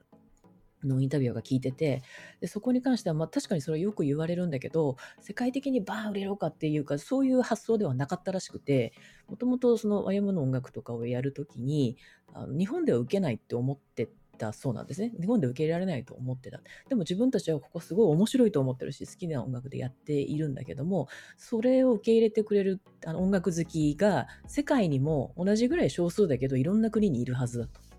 [0.85, 2.03] のインタビューが聞いてて
[2.41, 8.93] でそこに関しては、まあ、確かにそれはよく言われるんだけど世界的にバーン売れろかっていうかそういう発想ではなかったらしくて
[9.29, 11.97] もともとその YM の音楽とかをやるときに
[12.35, 14.09] あの日本では受けないって思って
[14.43, 15.13] たそうなんですね。
[15.21, 16.61] 日本で受け入れられないと思ってた。
[16.89, 27.92] でも自分たちはここすごい面白いと思ってるし好きな音楽でやっているんだけどもそれを受け入れてくれるあの音楽好きが世界にも同じぐらい少数だけどいろんな国にいるはずだと。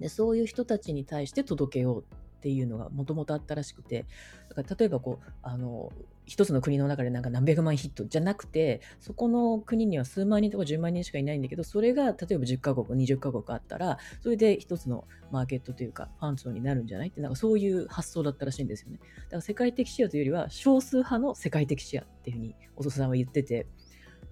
[0.00, 2.04] でそういう人たちに対して届けよう
[2.38, 4.06] っていうのがもともとあったらしくて
[4.48, 5.92] だから例えばこうあの
[6.24, 18.98] 一つの国の中でなんか何百万ヒットじゃなくてそこの国には数万人とか10万人しかいないんだけどそれが例えば10カ国20カ国あったらそれで一つのマーケットというかファン層になるんじゃないってなんかそういう発想だったらしいんですよね。
[18.98, 23.66] だから世界的視野というよりは少数派の世界的視野っていうふうにお父さんは言ってて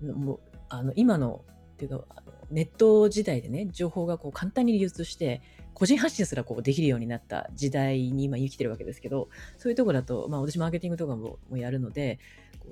[0.01, 2.05] もうあの今のっていうか
[2.51, 5.41] ネット時代でね情報がこう簡単に流通して
[5.77, 12.19] 個人発信すらこうできるようになった時代に今生きてるわけですけど、そういうとこだと、まあ私マーケティングとかももやるので、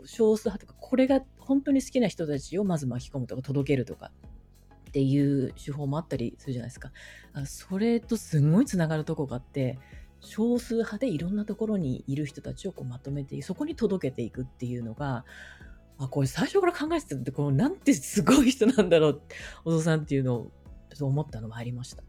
[0.07, 4.11] 少数派とか、これが本当に好きな人たちをまず巻き込むとか届けるとか
[4.88, 6.93] っていう手法もあったりするじゃないですか。
[7.45, 9.79] それとすごいつながるとこがあって、
[10.21, 15.27] 少数派でいろんなところにいる人たちをこうまとめて、そこに届けていくっていうのが、
[15.99, 19.23] あ、これ最初から考えてたって、このなんてすごい人なんだろう、
[19.67, 20.53] お父さんっていうのを
[20.88, 22.03] ちょっと思ったのもありました。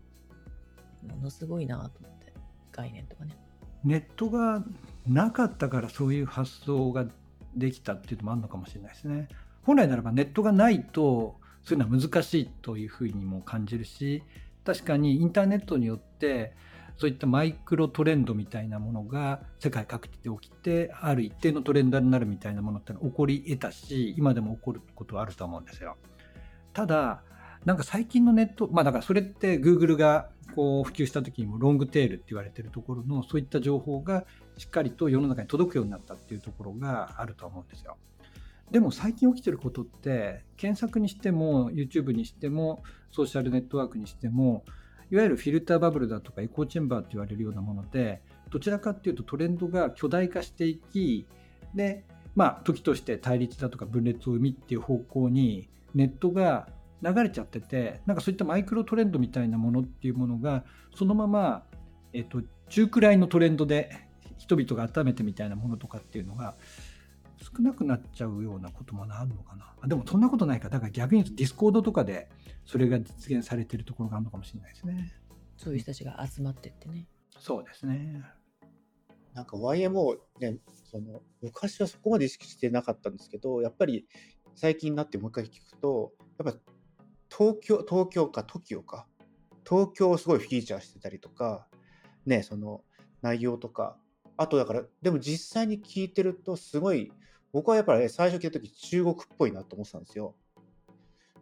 [1.14, 2.34] ものすごいなと思って
[2.72, 3.38] 概念とかね。
[3.84, 4.64] ネットが
[5.08, 7.06] なかったからそういう発想が
[7.56, 9.28] できたっていうのもあるのかもしれないですね。
[9.64, 14.24] 本来ならばネットがないとそういうのは難しいというふうにも感じるし
[14.64, 16.54] 確かにインターネットによって
[16.98, 25.98] そういったマイクロトレンドみたいなものが世界各地で起きてある一定のトレンドになるみたいなものってのは起こり得たし今でも起こることはあると思うんですよ。
[26.74, 27.24] ただ
[27.66, 34.26] なんか最近のネットまあだからそれって Google がこう普及した時にもロングテールって言われてるところのそういった情報が
[34.58, 37.98] しっかりと世の中に届くようになったっていうところがあると思うんですよ。
[38.72, 44.64] でも最近起きてることって検索にしても YouTube にしてもソーシャルネットワークにしても
[45.12, 51.28] いわゆるフィルターバブルだとかエコーチェンバーって言われるようなものでどちらかっていうとトレンドが巨大化していき
[51.76, 52.04] で
[52.36, 56.68] まあ時として対立だとか分裂を生みっていう方向にネットが
[57.02, 60.64] 流れちゃっててなんかそういったマイクロトレンドみたいなものっていうものが
[60.96, 61.64] そのまま、
[62.14, 63.92] えっと、中くらいのトレンドで
[64.38, 66.56] 人々が温めてみたいなものとかっていうのが
[67.38, 69.74] 少なくなっちゃうようなこともあるのかな。
[69.82, 70.70] あでもそんなことないか。
[70.70, 72.30] だから逆に言うと Discord とかで
[72.66, 75.14] それが実現されてるところがあるのかもしれないですね。
[75.58, 77.08] そういう人たちが集まってってね。
[77.38, 78.24] そうですね。
[79.34, 84.08] なんか YMO ねその昔はそこまで意識してなかったんですけどやっぱり
[84.56, 86.60] 最近になってもう一回聞くとやっぱ
[87.38, 89.08] 東京、東京か TOKIO か。
[89.68, 91.68] 東京をすごいフィーチャーしてたりとか、
[92.26, 92.82] ね、その
[93.22, 93.98] 内容とか。
[94.38, 97.12] あとだから、でも実際に聞いてるとすごい、
[97.52, 100.36] 僕はやっぱり、ね、最初聞いた時中国っぽいなと思ってたんですよ。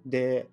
[0.05, 0.47] で、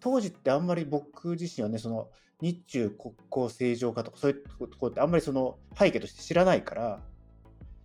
[0.00, 7.02] 当時ってあんまり僕自身はね、その日中国交正常化とかそういうところってあんまりその背景として知らないから、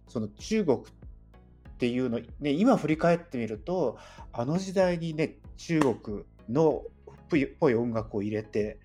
[0.08, 0.82] その中国っ
[1.78, 3.98] ていうの、ね、今振り返ってみると、
[4.32, 6.84] あの時代にね、中国の
[7.46, 8.78] っぽい音楽を入れて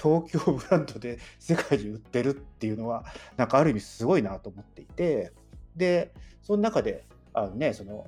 [0.00, 3.04] 東京ブランドで世界に売ってるっていうのは
[3.36, 5.32] なんかある意味すごいなと思っていて
[5.76, 8.06] でその中であの、ね、その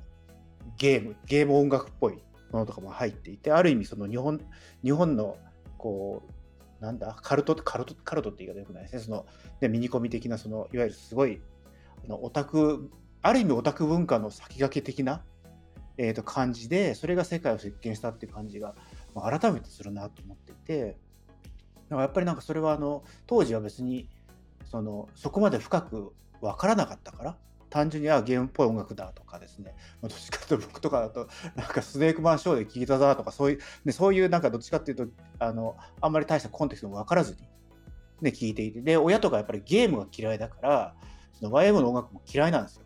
[0.76, 2.18] ゲームゲーム音楽っぽい
[2.52, 4.40] ものとかも入っていてある意味その日本
[4.84, 5.36] 日本の
[5.76, 6.22] こ
[6.80, 9.00] うなんだカルトカルトカルトって言い方よくないですね。
[9.00, 9.26] その
[9.60, 11.40] ねミニコミ的なそのいわゆるすごい
[12.04, 12.90] あのオタク
[13.22, 15.22] ある意味オタク文化の先駆け的な
[16.00, 18.76] えー、と感じでそれが世界を席巻したっていう感じが
[19.22, 20.96] 改めてするなと思っていて
[21.88, 24.08] だからやっぱりなんかそれはあの当時は別に
[24.64, 27.36] そのそこまで深く分からなかったから
[27.70, 35.06] 単純にあゲームっぽい音楽だとかですね、まあ、どっちかというと僕とかだとなんかスネークマンショーで聴いただとかそういう、ね、そういうなんかどっちかっていうと
[35.38, 37.38] あのあんまり大したコンテクストも分からずに、
[38.22, 40.94] ね、聞いていてで親とかやっぱりゲームが嫌いだから
[41.38, 42.82] その YM の音楽も嫌いなんですよ。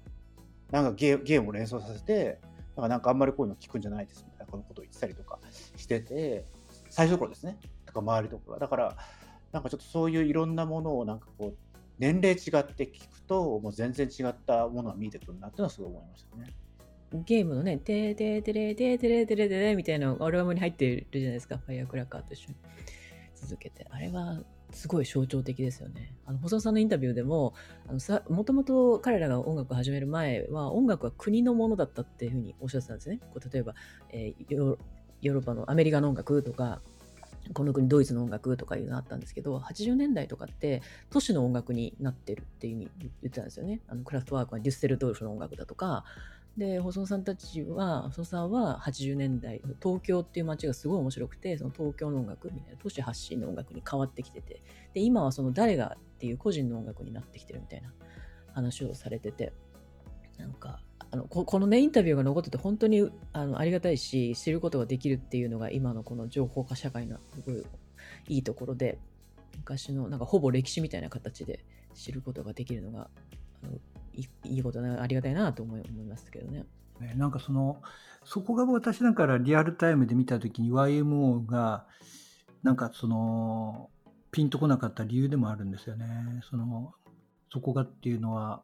[0.70, 2.40] なんかゲームを連想させて
[2.76, 5.38] なんかなんかあんまりこういうの聞くんじゃないですみたいなこのことを言ってたりとか。
[5.82, 6.44] してて
[6.90, 8.96] 最初の頃ですねとか周りとかがだから
[9.52, 11.54] なんかちょっとそういういろんなものをなんかこう
[11.98, 16.54] 年齢違って聞くともう全然違ったものが見えてくるなっていうのはすごい思いましたね。
[17.26, 22.54] ゲームのね、てーてーてれてーてれてれてれみたいなアルバムに入ってるじゃないですか、ファイアークラッカーと一緒に
[23.34, 23.86] 続けて。
[23.90, 24.40] あれは
[24.70, 26.14] すごい象徴的ですよね。
[26.24, 27.52] あの細田さんのインタビューでも、
[27.86, 33.20] あのさもともと彼らが音楽を始める前は、音楽は国のものだったっていうふうにおっしゃってたんですね。
[33.34, 33.74] こう例えば、
[34.08, 34.78] えーヨー
[35.22, 36.80] ヨーロッパのアメリカの音楽とか、
[37.54, 40.80] この国ドイツの音楽とかいうのあったんですけど80年代とかって
[41.10, 43.80] 都市の音楽になってるっていううに言ってたんですよね。
[43.88, 46.04] あのクラフトワークはデュッセルドルフの音楽だとか。
[46.56, 54.62] で細野さんたちは細野さんは80年代東京っていう街がすごい面白くてその東京の音楽みたいな都市発信の音楽に変わってきてて。
[54.92, 57.92] で今はその誰がっていう個人の音楽になってきてるみたいな
[58.52, 59.52] 話をされてて。
[60.42, 60.80] なんか
[61.12, 67.64] あのここのねインタビューが残ってて本当にあのありがたいし知ることができるっていうのが今のこの情報化社会のすごい
[68.28, 68.98] いいところで
[69.58, 73.08] 昔のなんかほぼ歴史みたいな形で知ることができるのが
[73.62, 73.72] あの
[74.44, 76.64] いいことなありがたいなと思い思いますけどね。
[77.16, 77.80] なんかその
[78.24, 81.86] そこが私だからリアルタイムで見た時に YMO が
[82.62, 83.90] なんかその
[84.30, 86.06] ピンとこなかった理由でもあるんですよね。
[86.48, 86.94] その
[87.52, 88.62] そこがっていうのは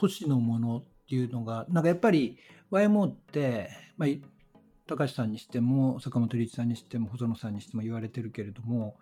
[0.00, 2.38] 都市のものっていうのがなんかやっぱり
[2.72, 4.08] YMO って、まあ、
[4.86, 8.96] 高橋さんにしても坂本龍一さんにしても細野さんにしても言われてるけれども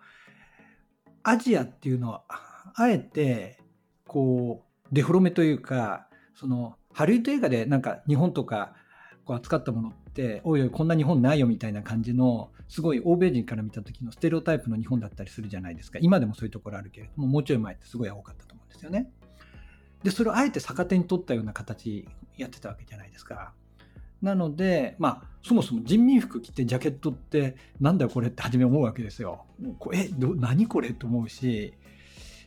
[1.23, 2.23] アジアっていうのは
[2.75, 3.59] あえて
[4.07, 8.73] こうデフォルメというかそのハリウッド映画でなんか日本とか
[9.23, 19.09] こう扱ったものっておいおいこんな日本ないよみたいな感じのすごい欧米人から見た時のステレオタイプの日本だったりするじゃないですか今でもそういうところあるけれどももうちょい前ってすごい多かったと思うんですよね。
[20.03, 22.07] でそれをあえて逆手に取ったような形
[22.37, 23.53] やってたわけじゃないですか。
[24.21, 29.45] なので、まあ、そもそも人民服着てジャケットってなんだよこれって初め思うわけですよ。
[29.93, 31.73] えど何これと思うし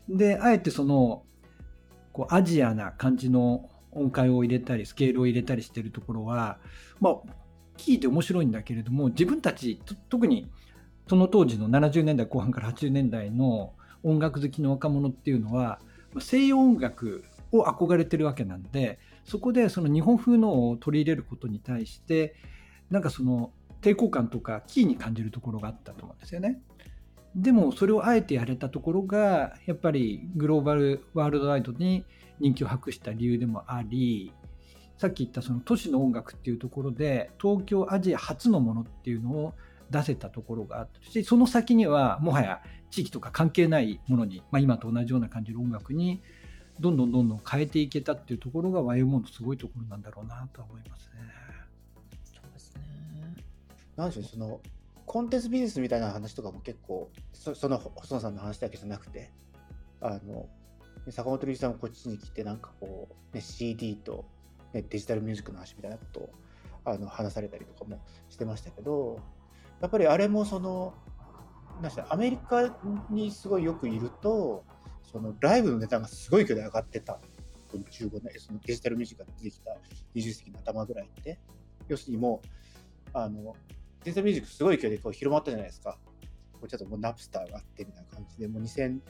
[0.09, 1.25] であえてその
[2.13, 6.59] こうアジアな感じの音階を入れたりスケールを入れたりしてるところは
[7.01, 7.15] まあ
[7.79, 10.51] 聞いて面白いんだけれども自分たち特に
[11.09, 15.81] その当時の70年代後半から80年代の音楽好きの若者っていうのは
[16.19, 22.35] 西洋音楽を憧れてるわけなんでそこでその日本風のを取り入れることに対して
[22.91, 26.61] なんかその抵抗感とかキーに感じるところがあったと思うんですよね。
[27.35, 32.05] でもそれをあえてやれたところがやっぱりグローバルワールドワイドに
[32.41, 34.33] 人気を博した理由でもあり
[34.99, 39.55] さっき言ったその都市の音楽っていうところで東京アジア初のものっていうのを
[39.91, 42.61] 出せたところがあったしその先にはもはや
[42.91, 46.23] 地域とか関係ないものに、まあ、今と同じような感じの音楽に
[46.83, 51.21] どんどんどんどん変えていけたっていうところが YMO のすごいところなんだろうなと思いますね。
[52.25, 52.83] そうですね。
[53.97, 54.61] なんでしょうその
[55.07, 59.31] コンテンツビジネスみたいな話とかも結構そその細野さんの話だけじゃなくて
[60.01, 60.49] あの
[61.11, 64.25] 坂本龍一さんもこっちに来てなんかこう、ね、CD と、
[64.73, 66.31] ね、デジタルミュージックの話みたいなことを
[66.85, 69.21] あの話されたりとかもしてましたけど
[69.81, 70.95] やっぱりあれもその
[71.81, 72.77] なんアメリカ
[73.11, 74.65] にすごいよくいると
[75.13, 77.15] そのライブの値段がすごい勢いで上がってた
[77.71, 79.71] この15年そのデジタルミュージックが出てきた
[80.15, 81.39] 20世紀の頭ぐらいって
[81.89, 82.49] 要するにもう
[83.13, 83.55] あの
[84.05, 85.99] デジタルミュージックすごい勢いでこう広まったじゃないですか。
[86.53, 89.01] こうちょっともうナプスターがあってみたいな感じで、もう2020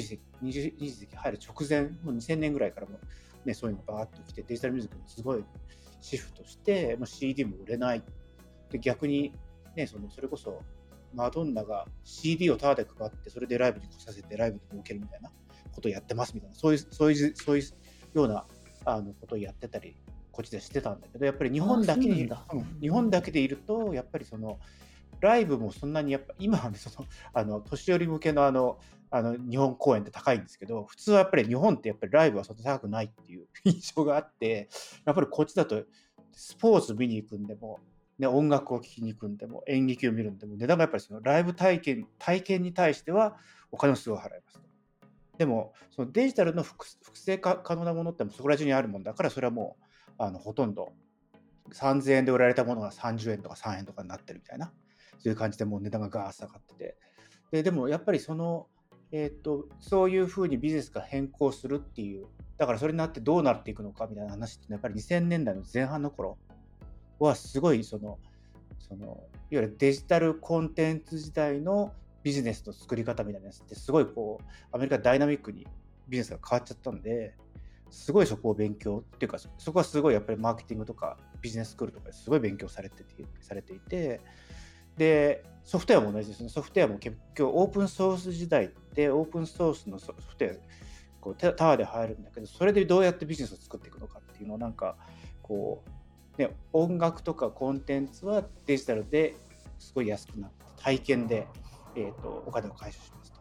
[0.00, 2.98] 世紀 20, 世紀入る直前、もう2000年ぐらいからも、
[3.44, 5.44] ね、そういうのがバーッと来て、デジタルミュージックにすごい
[6.00, 8.02] シフトして、まあ、CD も売れない。
[8.70, 9.32] で逆に、
[9.76, 10.60] ね、そのそれこそ
[11.14, 15.30] マドンナが CD をタダで配って、それでライブに来させて、ライブで儲けるみたいな
[15.80, 18.44] ことをやってますみたいな、そういうそういうそういうような
[18.84, 19.96] あのことをやってたり、
[20.30, 22.30] こっちでしてたんだけど、やっぱり日本だけに
[22.80, 24.58] 日本だけでいると、やっぱりその
[25.20, 28.78] ライブもそんなにやっぱ今はね、そのあの年寄り向けのあの
[29.10, 34.68] あの日本公演って高いんですけど、普通はやっぱり日本ってやっぱりライブはそんな高くないっていう 印象があって、
[35.04, 35.84] やっぱりこっちだと
[36.32, 37.80] スポーツ見に行くんでも、
[38.18, 43.36] ね、音楽を聴きに行くんでも、演劇を見るんでも、値段がやっぱりそのライブ体験体験に対しては
[43.72, 44.69] お金をすごい払いますと。
[45.40, 49.84] でも、そのデジタルの複製可能なものってそこら中にあるもんだから、それはもう
[50.18, 50.92] あのほとんど
[51.72, 54.66] 3000円で売られたものが30円とか3円とかになってるみたいな、
[55.18, 56.98] そういう感じでもう値段がガーッ下がってて。
[57.52, 58.66] ででもやっぱりその、
[59.12, 62.26] えーと、そういうふうにビジネスが変更するっていう、
[62.58, 66.36] だからそれになってどうなっていくのかみたいな話ってやっぱり2000年代の前半の頃
[67.18, 68.18] はすごいその、
[68.78, 75.66] そのいわゆるデジタルコンテンツ時代のビジネスの作り方みたいなやつってすごいこうアメリカダイナミックに
[76.08, 77.34] ビジネスが変わっちゃったんで
[77.90, 84.20] すごいそこを勉強っていうかそこはすごいやっぱりマーケティングとかビジネススクールとかですごい勉強されててされていて
[84.96, 86.48] でソフトウェアも同じですね。
[86.48, 90.56] ソフトウェアも結局オープンソース時代ってオープンソースのソフトウェア
[91.20, 94.96] こうタワーで入るんだけどそれでどうやってビジネスを作っていくのかっていうのをなんか
[95.42, 95.82] こ
[96.38, 99.36] う、ね、音楽とかコンテンツはデジタルで
[99.78, 101.46] すごい安くなって体験で、
[101.96, 103.40] えーと、お金を回収しますと。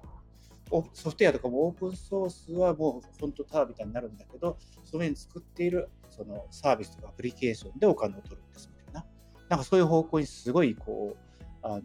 [0.93, 9.06] ソフトウェアとかもオープンソースはもう本当ターみたいになるんだけどその上に作っているそのサービスとかアプリケーションでお金を取るんですみたいな。
[9.50, 11.82] なんかそういう方向にすごいこうあの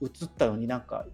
[0.00, 1.06] 移ったのになんか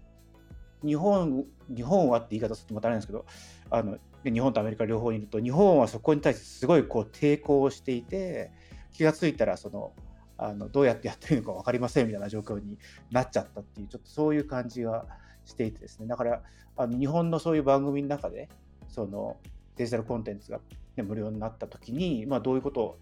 [0.85, 3.25] 日本日本はって言い方するとまたあれなんですけど
[3.69, 8.51] あの日本とアメリカ両方にいると日本はそこに対してすごいこう抵抗をしていて
[8.93, 9.91] 気が付いたらその
[10.37, 12.77] あのどうやってやっていいのか分かりませんみたいな状況に
[13.11, 15.05] なっちゃったっていうちょっとそういう感じが
[15.45, 16.41] していてですねだから
[16.75, 18.49] あの日本のそういう番組の中で
[18.87, 19.37] その
[19.75, 20.59] デジタルコンテンツが、
[20.95, 22.99] ね、無料になった時に、まあ、どういうことを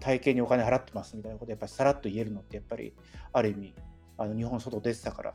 [0.00, 2.94] 体験にお金払ってますみたいなことやっぱりさらっと言えるのってやっぱり
[3.32, 3.74] ある意味
[4.18, 5.34] あの日本外出てたから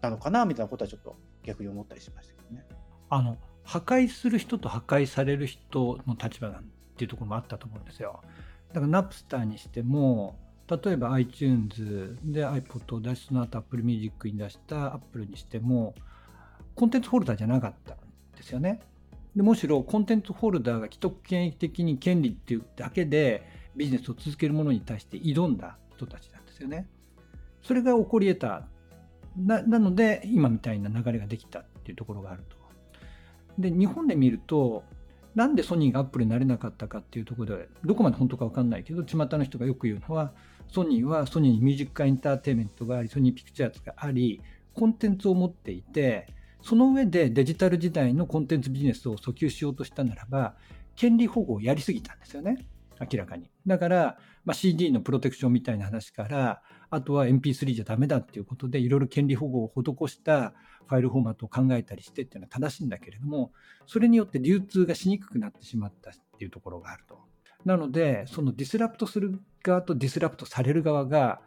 [0.00, 2.64] なのかなみたいなことはちょっと逆に思ったりしましたけどね。
[3.08, 6.64] あの破壊する人と破壊される人の立場なん
[6.96, 8.20] ていうところもあったと思うんですよ。
[8.72, 15.94] だからナプスターにしても例えば iTunes で iPod を出しその後 Apple Music に出した Apple にしても
[16.74, 17.98] コンテンツホルダーじゃなかったん
[18.36, 18.80] ですよね。
[19.36, 23.42] でむしろコンテンツホルダーが既得権益的に権利っていうだけで
[23.76, 26.86] ビジネスを続けるものに対して挑んだ人たちなんですよね。
[27.62, 28.68] それが起こり得た。
[29.36, 32.56] ななので、今みたいな流れができたっていうところがあると。
[33.58, 34.84] で、日本で見ると、
[35.34, 40.32] なんでソニーがアップルになれなかったかっていうところで、どこまで本当か分かんないけど、巷の人がよく言うのは、
[40.68, 44.40] ソニーはソニーにミュージックエンターテインメントがあり、ソニーピクチャーズがあり、
[44.74, 46.28] コンテンツを持っていて、
[46.62, 50.54] その上でデジタル時代のコンテンツビジネスを訴求しようとしたならば、
[50.96, 52.66] 権利保護をやりすぎたんですよね。
[53.00, 53.50] 明らかに。
[53.66, 56.62] だから、まあ、CD のプロテクションみたいな話から、
[56.94, 60.52] あとは MP3 じゃダメだっていうことで、いろいろ権利保護を施した
[60.86, 63.52] ファイルフォーマットを考えたりしてっていうのは正しいんだけれども、
[63.86, 67.18] それによって流通がしにくくなってしまったっていうところがあると。
[67.64, 71.40] なので、その disrupt する側と disrupt される側が、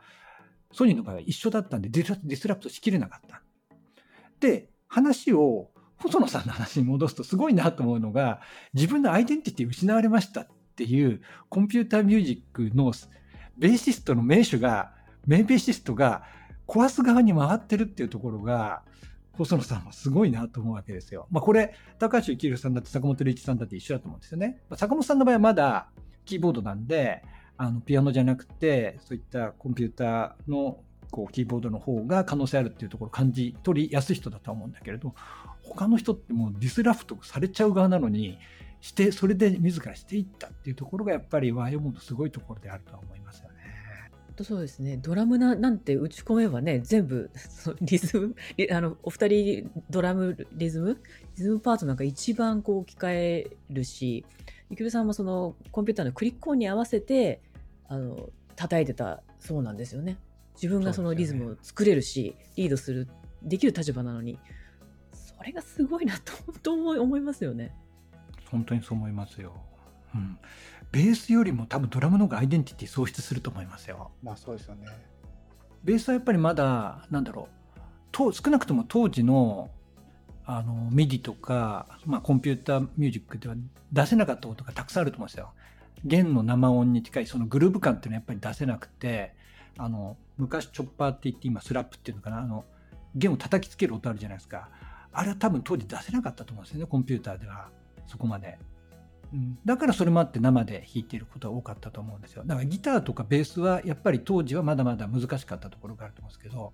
[0.74, 3.43] ソニーの場合は一緒だったんで、ディスラプトしきれなかった。
[4.39, 8.41] で、話を細野さんの話に戻すとすごいなと思うのが、
[8.74, 12.93] 自分のアイデンティティ失われましたっていうコンピューターミュージックの
[13.58, 14.96] ベーシストの名手が、
[15.28, 16.24] 名ベーシストが
[16.68, 18.84] 壊す側に回ってるっていうところが、
[19.34, 21.28] 細野さんはすごいなと思うわけですよ。
[21.30, 24.62] まあこれ、高橋幸宏さんだって坂本龍一さんだって一緒だと思うんですよね。
[24.70, 25.90] まあ、坂本さんの場合はまだ
[26.26, 27.24] キーボードなんで、
[27.58, 30.80] あのピアノじゃなくて、そういったコンピューターの
[31.12, 35.14] こうキーボードの方が可能性あるっていうところを感じ取りやすい人だと思うんだけれど、
[35.64, 38.38] 他の人ってもうディスラフトされちゃう側なのに、
[38.86, 43.55] して、それで自らしていったっていうところがやっぱりワイオモンのすごいところであるとは思いますよね。
[44.44, 44.98] そうですね。
[44.98, 47.32] ドラムななんて打ち込めばね、全部、
[47.82, 48.36] リズム、
[48.72, 51.02] あの、お二人、ドラム、リズム？
[51.38, 54.26] リズムパートなんか一番こう聞かえるし、
[54.70, 57.42] ゆきるさんもそのコンピューターのクリック音に合わせて、
[57.88, 60.18] あの、叩いてたそうなんですよね。
[60.56, 63.08] 自分がそのリズムを作れるし、ね、リードする、
[63.44, 64.40] できる立場なのに、
[65.14, 67.74] それがすごいなと、本当思いますよね。
[68.50, 69.54] 本当にそう思いますよ。
[70.16, 70.38] うん、
[70.91, 74.11] ベースよりも多分ドラムの方がアイデンティティ喪失すると思いますよ。
[74.24, 74.88] まあそうですよね。
[75.84, 77.80] ベースはやっぱりまだなんだろう
[78.11, 79.70] と少なくとも当時の
[80.47, 83.55] あのミディとか、まあ、コンピューターミュージックでは
[83.91, 85.51] 出せなかったことがたくさんあると思うんですよ。
[86.03, 89.34] 弦の生音に近いそのグルーヴ感っていうのはやっぱり出せなくて
[89.78, 92.63] あの昔チョッパーって言って今スラップっていうのかなあの
[93.16, 94.70] 弦を叩きつける音あるじゃないですか
[95.11, 97.70] あれは多分当時出せなかったと思うんですよねコンピューターでは。
[98.07, 98.59] そこまで。
[99.34, 102.44] うん、だからそれもあって生で弾いていることが多かったと思うんですよ。
[102.46, 106.74] だからギターとかベースはやっぱり当時はまだまだ難しかったところがあると思うんですけど、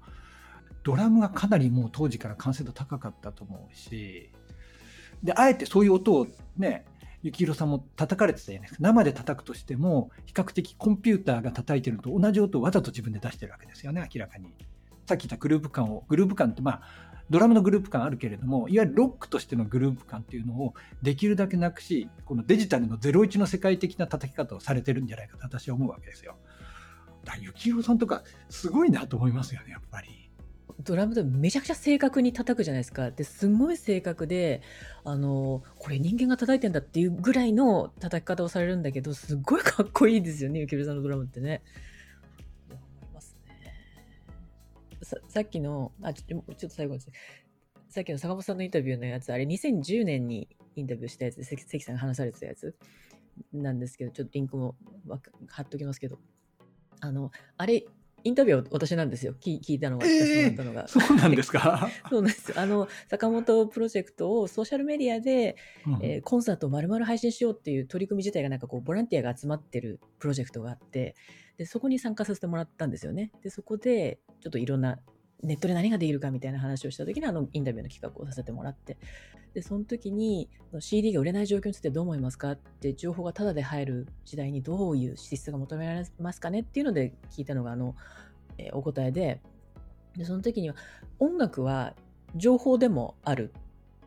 [0.84, 4.30] ドラムがかなりもう当時から完成度高かったと思うし、
[5.24, 6.28] で、あえてそういう音を
[6.58, 6.86] ね、
[7.24, 8.80] 幸宏さんも叩かれてたじゃないですか。
[8.82, 14.54] 生で叩くとしても、比較的コンピューターが叩いてるのと同じ音をわざと自分で出してるわけですよね、明らかに。
[15.06, 16.82] さっき言ったグループ感を、グループ感ってまあ、
[17.32, 26.36] ドラムのグループ感あるけれども、いわゆるロックとしてのグループ感っていうのをできるだけなくし、このデジタルの01の世界的な叩き方をされてるんじゃないかと私は思うわけですよ。
[27.24, 30.30] だから幸宏さんとかすごいなと思いますよねやっぱり。
[30.84, 33.12] ドラムでめちゃくちゃ正確に叩くじゃないですか。
[33.12, 34.62] ですごい正確で、
[35.06, 41.62] あの、これ人間が叩いてんだっていうぐらいの叩き方をされるんだけど、すごいかっこいいですよね、ゆきるさんのドラムってね。
[45.12, 47.14] ささっきの、あ、ちょっと最後ですね。
[47.90, 50.48] さっきの坂本さんのインタビューのやつ、あれ2010年に
[50.78, 52.74] インタビューしたやつで、関関さんが話されてたやつ
[53.52, 54.76] なんですけど、ちょっとリンクも
[55.48, 56.18] 貼っときますけど、
[57.02, 57.84] あの、あれ、
[58.24, 59.34] インタビューは私なんですよ。
[59.42, 60.06] 聞聞いたのが、
[60.56, 60.88] たのが。
[60.88, 61.90] そうなんですか？
[62.10, 62.60] そうなんですよ。
[62.60, 65.56] あの、坂本プロジェクトをソーシャルメディアで、
[65.88, 71.16] うんえーコンサートを丸々配信しようっていう取り組み自体がなんかこう、ボランティアが集まってるプロジェクトがあって、
[71.62, 73.32] で、そこに参加させてもらったんですよね。
[73.44, 74.98] で、そこで、ちょっといろんな、
[75.44, 78.98] ネットで何ができるかみたいな話をした時にあのインタビューの企画をさせてもらって。
[79.54, 80.50] でその時に
[80.80, 87.96] CD が売れない状況についてどう思いますかって情報がタダで入る時代にどういう資質が求められますかねっていうので聞いたのがあの、
[88.60, 89.42] えーお答えで。
[90.16, 90.76] でその時には
[91.18, 91.96] 音楽は
[92.36, 93.52] 情報でもある。
[93.58, 93.62] っ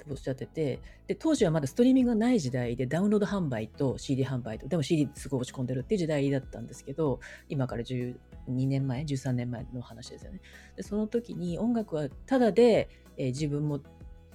[0.05, 8.15] ておっしゃっててで当時はまだストリーミングがない時代でダウンロード販売と CD 販売とでも CD すごい落ち込んでるっていう時代だったんですけど今から12
[8.47, 10.41] 年前13年前の話ですよね。
[10.77, 13.81] でその時に音楽はただで、えー自分も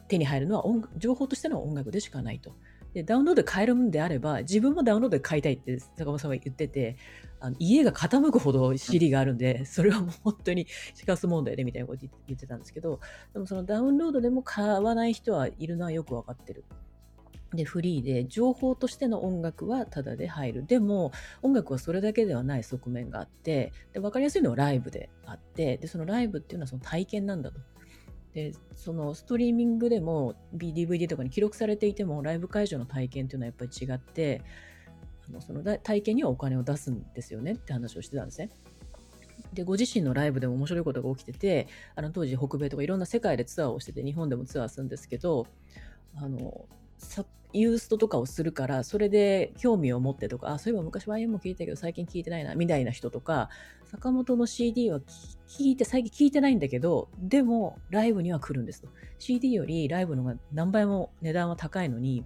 [0.07, 2.51] 手に入るのは音情報としての音楽でしかないと。
[2.93, 6.97] でダウンロードで買えるんであれば自分もダウンロードで買いたいって坂本さんは言ってて
[7.39, 12.99] あの家が傾くほど CD があるんで、それはもう本当に死活問題でみたいなこと言って言ってたんですけど、
[13.33, 16.65] でもそのダウンロードでも買わない人はいるのはよくわかってる。
[17.53, 20.65] で、フリーで、情報としての音楽はタダで入る。
[20.65, 21.11] でも、
[21.41, 27.59] 音楽はそれだけではない側面があって、で、わかりやすいのはライブであって、で、そのライブっていうのはその体験なんだと。
[28.33, 34.43] で、そのストリーミングでも DVD とかに記録されていても、ライブ会場の体験っていうのはやっぱり違って、
[35.31, 38.49] のその体験にはお金を出すんですよねって話をしてたんですね。
[39.53, 45.47] でご自身のライブでも面白いことが起きててあの当時北米とかいろんな世界でツアーをしてて日本でもツアーするんですけど
[46.15, 46.65] あの
[47.51, 53.49] ユーストとかをするからそれで興味を持ってとかあそういえば昔 YM も聞いたけど最近聞いてないなみたいな人とか
[53.85, 54.99] 坂本の CD は
[55.47, 62.23] 聞いて最近聞いてないんだけどでもライブには来るんですと CD よりライブの方が何倍も値段は高いのに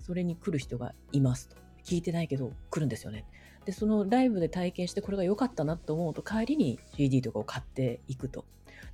[0.00, 3.24] それに来る人がいますと聞いてないけど来るんですよね。
[3.64, 8.44] でそのライブで体験してこれが良かったなと思うと帰りに CD とかを買っていくと。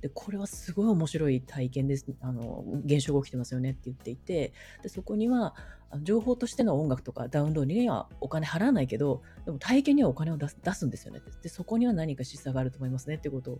[0.01, 2.05] でこれはすごい面白い体験です。
[2.21, 4.53] あの現象が起きてますよねって言っていて。
[4.81, 5.55] でそこには
[6.01, 11.21] 情報としての音楽とかダウンロードにはお金払わないけどでも体験にはお金を出す出すんですよね。
[11.41, 13.59] でそこには何か示唆があると思いますねってことを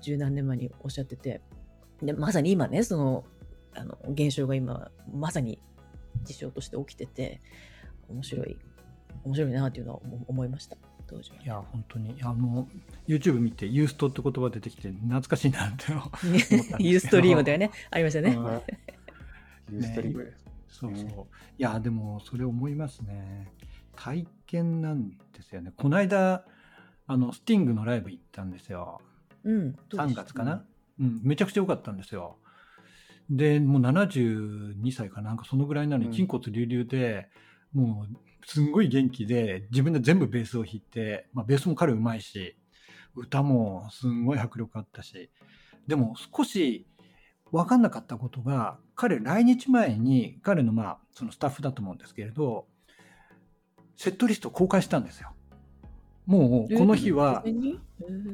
[0.00, 1.40] 十何年前におっしゃってて。
[2.02, 3.24] でまさに今ねその
[3.74, 5.58] あの現象が今まさに
[6.24, 7.40] 事象として起きてて。
[8.08, 8.56] 面白い
[9.24, 10.76] 面白いなっていうのは思思いました
[11.06, 12.68] 当時はいや本当にあの
[13.06, 18.60] YouTube 見てユーストって言葉出てきて懐かしいなって 思ったんですけどユーストリームではねありましたね、うん
[19.72, 20.32] ユーストリーム。
[20.68, 21.04] そうそう。
[21.04, 21.14] ね
[21.58, 23.50] いや、でも、それ思いますね。
[23.96, 25.72] 体験なんですよね。
[25.76, 26.44] この間、
[27.06, 29.00] あの、スティングのライブ行ったんですよ。
[29.44, 30.64] うんどうで3した月かな。
[30.98, 32.36] うん、めちゃくちゃ良かったんですよ。
[33.30, 37.28] で、もう72歳かなんかそのぐらいなのに、うん筋骨隆々で、
[37.76, 38.16] もう、
[38.46, 42.56] すんごい元気で、自分で全部ベースを弾いて、まあ、ベースも彼うまいし、
[43.14, 45.30] 歌もすんごい迫力あったし、
[45.86, 46.86] でも少し
[47.52, 52.66] 分かんなかったことが、彼来日前に、彼のまあ、そのスタッフだと思うんですけれど、
[53.94, 55.34] セットリストを公開したんですよ。
[56.24, 57.44] もう、この日は、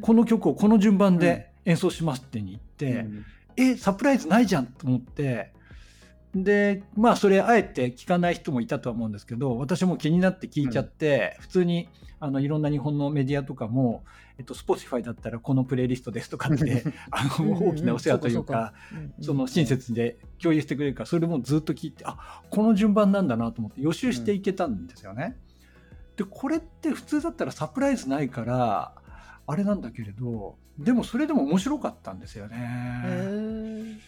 [0.03, 3.25] この曲をこの順番で演奏しますって言って、うん。
[3.57, 5.53] え、サプライズないじゃんと思って、
[6.35, 11.89] で、まあ、それ、あえて聞かない人もいたとは思うんですけど、私も気になって聞いちゃって、普通に、
[12.21, 14.05] あの、いろんな日本のメディアとかも、
[14.39, 18.73] えっと、Spotify だったらこのプレイリストですとかって、 あの、うんうんうん大きなお世話というか、
[19.21, 25.37] その親切で共有してくれるから、それもずっと聞いて、あ、この順番なんだなと思って予習していけたんですよね。
[26.17, 28.95] で、これって普通だったらサプライズないから、
[29.47, 34.01] あれなんだけれど、でもそれでも面白かったんですよね。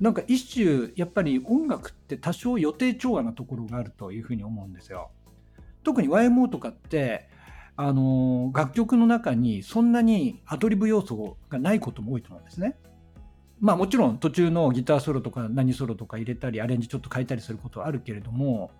[0.00, 5.10] なんか一種やっぱり音楽って多少予定調和なところがあるというふうに思うんですよ。
[5.82, 7.28] 特に YMO とかって
[7.76, 12.76] あの楽曲の中にそんなにアドリブ要素がないことも多いと思うんですね。
[13.60, 18.70] まあもちろん途中のギターソロとか何ソロとか入れたりアレンジちょっと変えたりすることはあるけれども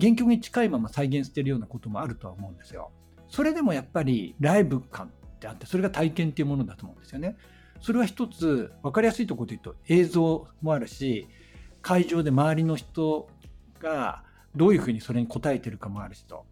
[0.00, 2.90] 原曲に近いまま再現してるようなこともあるとは思うんですよ。
[3.28, 7.36] それでもやっぱりライブ感ってあってそれが体験っていうものだと思うんですよね。
[7.80, 11.28] それは一つ分かりやすいところで言うと映像もあるし
[11.82, 13.28] 会場で周りの人
[13.80, 14.22] が
[14.54, 16.44] どういうふうにそれに応えてるかもあるしと。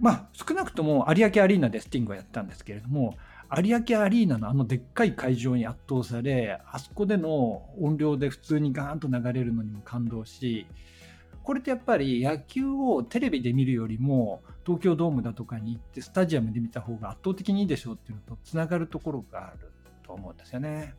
[0.00, 3.16] まあ少なくとも有明アリーナでスティングはやったんですけれども
[3.56, 10.66] 有明アリーナのあのでっかい会場に圧倒されあそこでの音量で普通にガーンと流れるのにも感動し
[11.42, 19.70] これってやっぱり野球をテレビで見るよりも東京ドームだとかに行ってスタジアムで見た方が圧倒的にいいでしょうっていうのとつながるところがある。
[20.06, 20.94] と思うんですよね。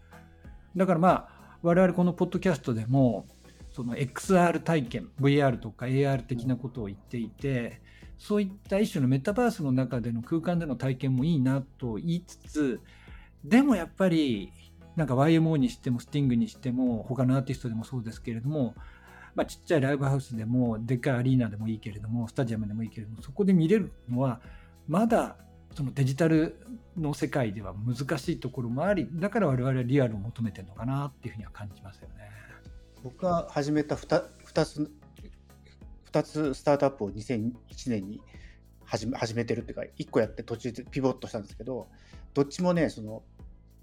[0.75, 1.29] だからまあ
[1.61, 3.25] 我々このポッドキャストでも
[3.71, 7.81] その XR 体験 VR とか AR 的なことを言っていて
[8.17, 12.81] そういった一種のメタバースの中での空間での体験もいいなと言いつつ
[13.43, 14.51] でもやっぱり
[14.95, 18.75] なんか YMO にしてもスティングにしても他のアーティストでもそうですけれども
[19.37, 24.41] まあ、ちっちゃいライブハウスでもでっかいアリーナでもいいけれどもスタジアムでもいいけれどもそこで見れるのは
[24.87, 25.35] まだ
[25.77, 26.55] そのデジタル
[26.97, 32.31] の世界では難しいところもありだから我々はリアルを求めてるのかなっていうふうには感じますよね。
[33.03, 34.91] 僕が始めた 2, 2つ
[36.11, 37.51] 2つスタートアップを2001
[37.91, 38.19] 年に
[38.85, 41.89] 始め始めてるっていうか1個やって途中でピボットしたんですけど
[42.33, 43.21] どっちもねその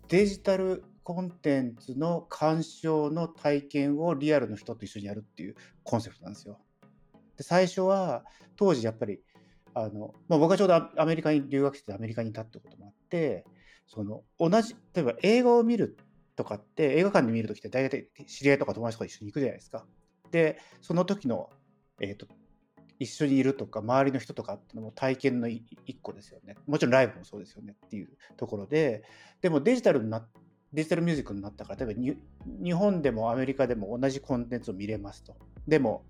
[0.08, 6.58] デジタルコンテンツの鑑賞の体験をリアルの人と一緒にやるっていうコンセプトなんですよ。
[7.36, 8.24] で最初は
[8.56, 9.20] 当時やっぱり
[9.74, 13.44] あの、まあ、僕はちょうどアメリカに留学してアメリカにいたってこともあって
[13.86, 15.96] その同じ例えば映画を見る
[16.36, 19.84] とかって映画館で見るときって大体知り合いとか友達とか一緒に行くじゃないですか。
[20.30, 21.48] でその時の、
[22.00, 22.26] えーと、
[22.98, 25.62] 一緒にいるとか周りの人とかっていうのも体験の一
[26.02, 26.56] 個ですよね。
[26.66, 29.04] もちろんライブもそうですよねっていうところで
[29.42, 30.26] でもデジタルにな
[30.72, 32.16] デジタルミュージックになったから例えば
[32.64, 35.36] 日本でもアメリカでも同じコンテンツを見れますと。
[35.68, 36.04] でも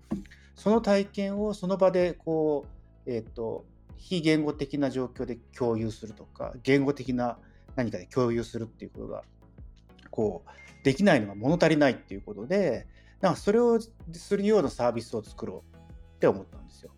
[0.55, 3.65] その体験をその場でこう、えーと、
[3.97, 7.37] 非言語的な状況で共有するとか言語的な
[7.75, 9.23] 何かで共有するっていうことが
[10.09, 12.87] こうできないのが物足りないっていうことで
[13.21, 13.79] なんかそれを
[14.13, 16.91] するようなサービスを作ろうって思ったんですよ。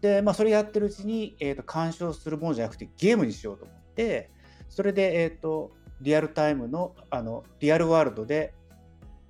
[0.00, 4.30] でまあそれやってるうちに、えーと、鑑賞するものじゃなくてゲームにしようと思って
[4.68, 5.72] それでえっ、ー、と
[6.02, 8.52] リアルタイムのあのリアルワールドで、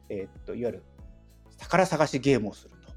[0.08, 0.82] えー、といわゆる
[1.58, 2.92] 宝探しゲームをすると。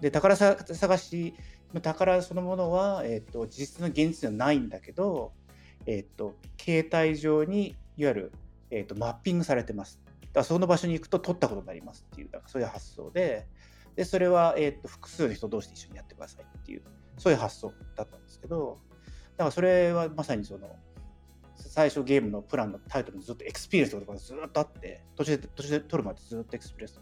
[0.00, 1.34] で宝探し
[1.74, 5.32] の宝そのものは、え、っと実質の現実にはないんだけど、
[5.86, 8.32] え、っと携帯上にいわゆる、
[8.70, 10.00] え、っとマッピングされてます。
[10.20, 13.46] だからその場所に行くと取ったことになりますっていうなんかそういう発想で
[13.96, 16.82] でそれは、え、っと複数の人同士で一緒にやってくださいっていう
[17.18, 18.78] そういう発想だったんですけど
[19.36, 20.76] だからそれはまさにその
[21.56, 27.00] 最初ゲームのプランのタイトルにずっとエクスペリエンスとかがずっとあって途中で途中で取るまでずっとエクスペリエンス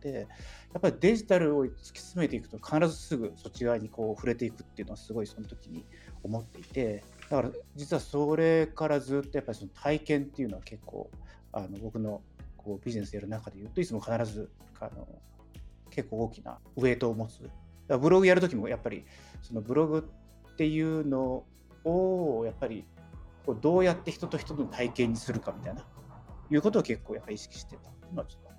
[0.00, 0.26] て
[0.72, 5.84] やっぱりデジタルを突き詰めていくと必ずすぐそっち側にこう触れていくっていうのはすごいその時に
[6.22, 11.10] 思っていてだから実はそれからずっとやっぱりその体験っていうのは結構
[11.52, 12.22] あの僕の
[12.56, 15.06] こうビジネスやる中で言うといつも必ずあの
[15.90, 17.48] 結構大きなウェイトを持つ。
[17.98, 19.04] ブログやるときもやっぱり
[19.42, 20.08] そのブログ
[20.52, 21.44] っていうの
[21.84, 22.84] をやっぱり
[23.44, 25.84] こうどうやって人と人との体験にするかみたいな、
[26.50, 28.49] いうことを結構やっぱり意識してたっていうのはちょっと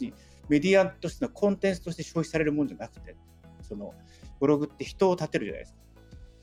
[0.00, 0.14] に
[0.48, 3.16] メディアとしてのコンテンツとして消費されるもんじゃなくて、
[3.62, 3.94] その
[4.40, 5.78] ブログって人を立てるじゃないですか。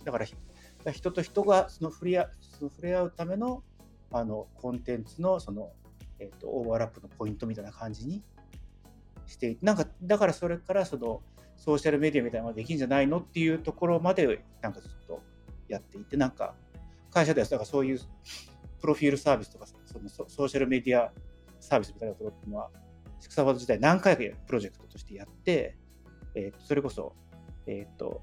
[0.06, 3.64] だから人と人がその触れ合その触れ合うための
[4.12, 5.72] あのコンテンツのその、
[6.20, 8.24] えーと、オーバーラップのポイントみたいな感じに
[9.26, 11.22] してなんかだからそれからその
[11.56, 15.22] ソーシャルメディアみたいなのができるんじゃないのっていうところまでなんかずっと
[15.68, 16.54] やっていてなんか
[17.12, 17.99] 会社ではだからそういう
[18.80, 21.12] プロフィールサービスとかそのソーシャルメディア
[21.60, 22.70] サービスみたいなところっていうのは、
[23.24, 25.78] シクサワード自体何回かプロジェクトとしてやって、
[26.36, 27.15] えー、それこそ、
[27.65, 28.21] えっ、ー、と、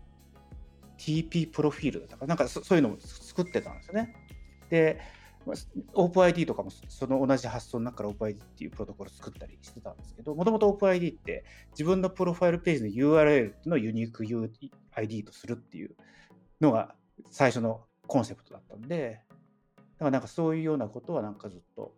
[0.98, 4.14] TP プロフィールだとか、なんかそういうのを作ってたんですよね。
[4.68, 5.00] で、
[5.94, 14.26] OpenID とかもその同じ発想の中から OpenID っていうプロトコル作ったりしてたんですけど、もともと OpenID って自分のプロファイルページの URL のユニーク
[14.92, 15.96] ID とするっていう
[16.60, 16.94] のが
[17.30, 19.22] 最初のコンセプトだったんで、
[19.76, 21.94] だからなんかそういうようなことはなんかずっと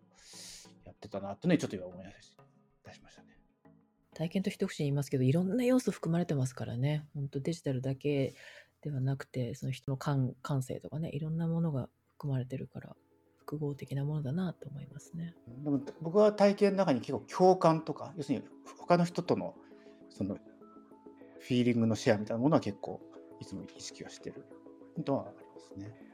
[0.85, 2.32] やってたなってね、ちょっと今思い出し
[2.93, 3.29] しましたね。
[4.13, 7.05] 体験と一口に言いますけど、いろんな要素含まれてますからね。
[7.13, 8.35] 本当デジタルだけ
[8.81, 12.95] ではなくて、その人の感感性とかね、いろんなものが含まれてるから、
[13.39, 15.33] 複合的なものだなと思いますね。
[15.63, 18.45] でも僕は体験の中に結構共感とか、要するに
[18.79, 19.55] 他の人との
[20.09, 23.01] そのフィーリングのシェアみたいなものは結構
[23.39, 24.45] いつも意識はしてる
[25.03, 26.12] とはありますね。